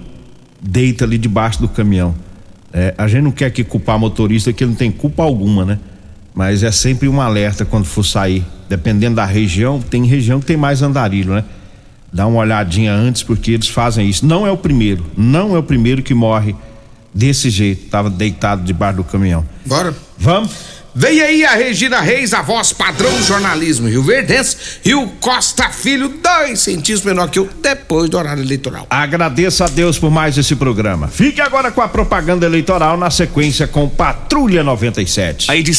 deita 0.61 1.05
ali 1.05 1.17
debaixo 1.17 1.59
do 1.59 1.67
caminhão. 1.67 2.13
É, 2.71 2.93
a 2.99 3.07
gente 3.07 3.23
não 3.23 3.31
quer 3.31 3.49
que 3.49 3.63
culpar 3.63 3.97
motorista, 3.97 4.53
que 4.53 4.63
ele 4.63 4.71
não 4.71 4.77
tem 4.77 4.91
culpa 4.91 5.23
alguma, 5.23 5.65
né? 5.65 5.79
Mas 6.37 6.61
é 6.61 6.71
sempre 6.71 7.09
um 7.09 7.19
alerta 7.19 7.65
quando 7.65 7.85
for 7.85 8.03
sair. 8.03 8.45
Dependendo 8.69 9.15
da 9.15 9.25
região, 9.25 9.81
tem 9.81 10.05
região 10.05 10.39
que 10.39 10.45
tem 10.45 10.55
mais 10.55 10.83
andarilho, 10.83 11.33
né? 11.33 11.43
Dá 12.13 12.27
uma 12.27 12.37
olhadinha 12.41 12.93
antes, 12.93 13.23
porque 13.23 13.53
eles 13.53 13.67
fazem 13.67 14.07
isso. 14.07 14.23
Não 14.23 14.45
é 14.45 14.51
o 14.51 14.57
primeiro, 14.57 15.03
não 15.17 15.55
é 15.55 15.57
o 15.57 15.63
primeiro 15.63 16.03
que 16.03 16.13
morre 16.13 16.55
desse 17.11 17.49
jeito. 17.49 17.89
Tava 17.89 18.07
deitado 18.11 18.63
debaixo 18.63 18.97
do 18.97 19.03
caminhão. 19.03 19.43
Bora. 19.65 19.95
Vamos. 20.15 20.77
Vem 20.99 21.21
aí 21.21 21.45
a 21.45 21.51
Regina 21.51 22.01
Reis, 22.01 22.33
a 22.33 22.41
voz 22.41 22.73
padrão 22.73 23.11
do 23.11 23.23
jornalismo 23.23 23.87
Rio 23.87 24.01
Verdense, 24.01 24.57
Rio 24.83 25.07
Costa 25.21 25.69
Filho, 25.69 26.09
dois 26.09 26.59
centímetros 26.59 27.03
menor 27.03 27.29
que 27.29 27.37
eu, 27.37 27.47
depois 27.61 28.09
do 28.09 28.17
horário 28.17 28.41
eleitoral. 28.41 28.87
Agradeço 28.89 29.63
a 29.63 29.67
Deus 29.67 29.99
por 29.99 30.09
mais 30.09 30.35
esse 30.39 30.55
programa. 30.55 31.07
Fique 31.07 31.39
agora 31.39 31.69
com 31.69 31.81
a 31.81 31.87
propaganda 31.87 32.47
eleitoral 32.47 32.97
na 32.97 33.11
sequência 33.11 33.67
com 33.67 33.87
Patrulha 33.87 34.63
97. 34.63 35.51
A 35.51 35.55
edição 35.55 35.75